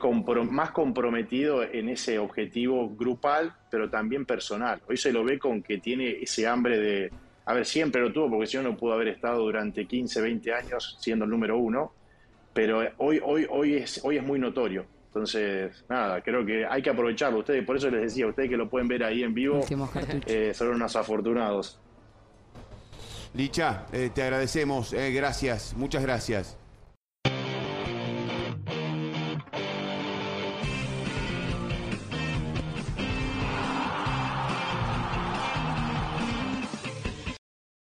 más 0.51 0.71
comprometido 0.71 1.63
en 1.63 1.87
ese 1.87 2.19
objetivo 2.19 2.89
grupal, 2.89 3.53
pero 3.71 3.89
también 3.89 4.25
personal. 4.25 4.81
Hoy 4.85 4.97
se 4.97 5.13
lo 5.13 5.23
ve 5.23 5.39
con 5.39 5.63
que 5.63 5.77
tiene 5.77 6.17
ese 6.21 6.45
hambre 6.45 6.77
de, 6.77 7.09
a 7.45 7.53
ver, 7.53 7.65
siempre 7.65 8.01
lo 8.01 8.11
tuvo, 8.11 8.31
porque 8.31 8.47
si 8.47 8.57
no, 8.57 8.63
no 8.63 8.75
pudo 8.75 8.95
haber 8.95 9.07
estado 9.07 9.43
durante 9.43 9.85
15, 9.85 10.21
20 10.21 10.53
años 10.53 10.97
siendo 10.99 11.23
el 11.23 11.31
número 11.31 11.57
uno, 11.57 11.93
pero 12.53 12.79
hoy, 12.97 13.19
hoy, 13.23 13.47
hoy, 13.49 13.73
es, 13.75 13.99
hoy 14.03 14.17
es 14.17 14.23
muy 14.23 14.39
notorio. 14.39 14.85
Entonces, 15.07 15.83
nada, 15.89 16.21
creo 16.21 16.45
que 16.45 16.65
hay 16.65 16.83
que 16.83 16.91
aprovecharlo. 16.91 17.39
Ustedes, 17.39 17.65
por 17.65 17.77
eso 17.77 17.89
les 17.89 18.01
decía 18.01 18.25
a 18.25 18.29
ustedes 18.29 18.49
que 18.49 18.57
lo 18.57 18.69
pueden 18.69 18.87
ver 18.87 19.03
ahí 19.03 19.23
en 19.23 19.33
vivo, 19.33 19.61
eh, 20.27 20.53
son 20.53 20.67
unos 20.69 20.95
afortunados. 20.95 21.79
Licha, 23.33 23.85
eh, 23.91 24.11
te 24.13 24.21
agradecemos, 24.21 24.93
eh, 24.93 25.11
gracias, 25.11 25.73
muchas 25.75 26.03
gracias. 26.03 26.58